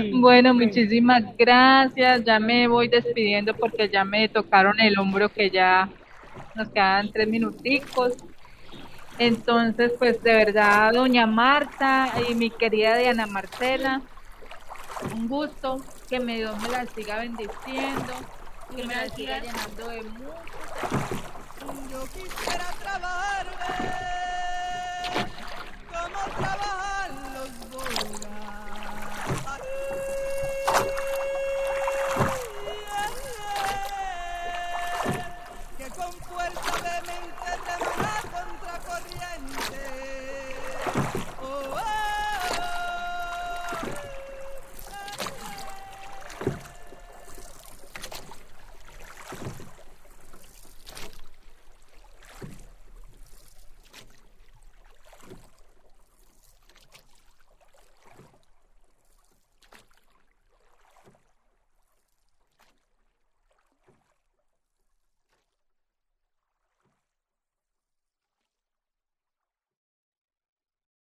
Sí, 0.00 0.10
Bueno, 0.12 0.54
muchísimas 0.54 1.22
gracias. 1.36 2.24
Ya 2.24 2.38
me 2.38 2.68
voy 2.68 2.88
despidiendo 2.88 3.54
porque 3.54 3.88
ya 3.88 4.04
me 4.04 4.28
tocaron 4.28 4.78
el 4.80 4.98
hombro 4.98 5.28
que 5.28 5.50
ya 5.50 5.90
nos 6.54 6.68
quedan 6.70 7.10
tres 7.12 7.28
minuticos. 7.28 8.12
Entonces, 9.18 9.92
pues 9.98 10.22
de 10.22 10.32
verdad, 10.32 10.92
doña 10.92 11.26
Marta 11.26 12.12
y 12.28 12.34
mi 12.34 12.50
querida 12.50 12.96
Diana 12.96 13.26
Marcela, 13.26 14.02
un 15.14 15.28
gusto 15.28 15.80
que 16.08 16.20
me 16.20 16.36
Dios 16.36 16.58
me 16.60 16.68
la 16.68 16.86
siga 16.86 17.16
bendiciendo, 17.16 18.12
que 18.74 18.84
me 18.84 18.94
la 18.94 19.08
siga 19.10 19.38
llenando 19.40 19.88
de 19.88 20.02
mucho. 20.02 20.34
Yo 21.90 22.04
quisiera 22.12 22.66
trabajar 22.78 23.46
ver 23.46 25.28
cómo 25.90 26.36
trabajan 26.36 27.34
los 27.34 27.50
bogas. 27.70 28.37